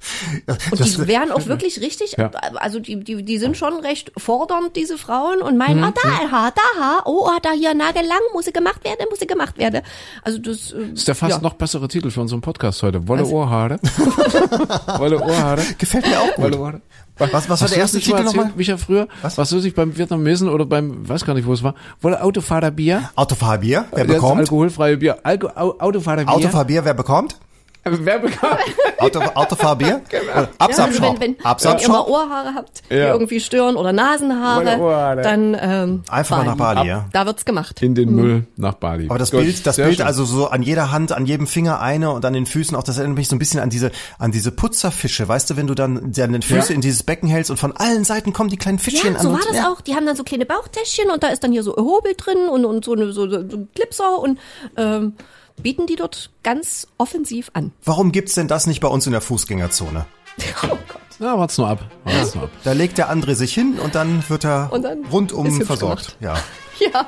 [0.71, 2.31] Und Das- die wären auch wirklich richtig, Ja.
[2.55, 5.83] also die, die, die sind schon recht fordernd, diese Frauen, und meinen, Mhm.
[5.83, 9.19] ah, da Haar, da Haar, oh, oh, da hier nagellang, muss sie gemacht werden, muss
[9.19, 9.81] sie gemacht werden.
[10.21, 11.41] Also das, äh, Das ist der fast ja.
[11.41, 13.05] noch bessere Titel für unseren Podcast heute.
[13.09, 13.77] Wolle Ohrhaare.
[14.97, 15.63] Wolle Ohrhaare.
[15.77, 16.45] Gefällt mir auch gut.
[16.45, 16.81] Wolle Ohrhaare.
[17.17, 18.51] Was, was war der du das erste Titel nochmal?
[18.55, 19.07] Micha, früher?
[19.21, 19.37] Was?
[19.37, 23.11] Was weiß ich, beim Vietnamesen oder beim, weiß gar nicht, wo es war, wolle Autofahrerbier?
[23.15, 24.39] Autofahrbier, wer bekommt?
[24.39, 25.19] alkoholfreie Bier.
[25.23, 26.33] Alko Au Autofahrerbier.
[26.33, 27.37] Autofahrbier, wer bekommt?
[27.85, 28.57] Wer bekommt?
[28.97, 30.01] Auto, Autofahrbier?
[30.11, 30.85] Ja, Absatzshop.
[31.03, 32.05] also wenn, wenn, wenn ihr mal.
[32.07, 33.11] Ohrhaare habt, die Ja.
[33.11, 37.05] irgendwie stören oder Nasenhaare, dann ähm, Einfach mal nach Bali, ja.
[37.11, 37.81] Da wird's gemacht.
[37.81, 39.07] In den Müll nach Bali.
[39.09, 40.05] Aber das Gut, Bild, das Bild schön.
[40.05, 42.97] also so an jeder Hand, an jedem Finger eine und an den Füßen auch, das
[42.97, 45.27] erinnert mich so ein bisschen an diese, an diese Putzerfische.
[45.27, 46.75] Weißt du, wenn du dann deine Füße Ja.
[46.75, 49.23] in dieses Becken hältst und von allen Seiten kommen die kleinen Fischchen Ja, an.
[49.23, 49.69] so war das ja.
[49.71, 49.81] auch.
[49.81, 52.47] Die haben dann so kleine Bauchtäschchen und da ist dann hier so ein Hobel drin
[52.49, 54.39] und, und so, eine, so, so ein Clipser und
[54.77, 55.13] ähm,
[55.61, 57.71] bieten die dort ganz offensiv an.
[57.83, 60.05] Warum gibt's denn das nicht bei uns in der Fußgängerzone?
[60.63, 61.01] Oh Gott.
[61.19, 61.79] Na, wart's nur ab.
[62.05, 62.49] Wart's nur ab.
[62.63, 66.17] Da legt der andere sich hin und dann wird er Und dann ist rundum versorgt.
[66.19, 66.35] Ja.
[66.79, 67.07] Ja.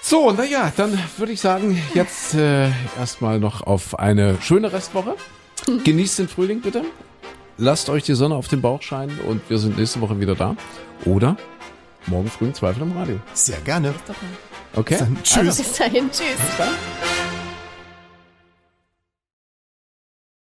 [0.00, 5.16] So, naja, dann würde ich sagen, jetzt äh, erstmal noch auf eine schöne Restwoche.
[5.84, 6.84] Genießt den Frühling bitte.
[7.58, 10.56] Lasst euch die Sonne auf den Bauch scheinen und wir sind nächste Woche wieder da.
[11.04, 11.36] Oder
[12.06, 13.18] morgen früh im Zweifel im Radio.
[13.34, 13.92] Sehr gerne.
[14.74, 14.98] Okay?
[15.22, 15.58] Tschüss.
[15.58, 16.10] Bis dahin.
[16.10, 16.36] Tschüss.
[16.38, 17.29] Bis dann.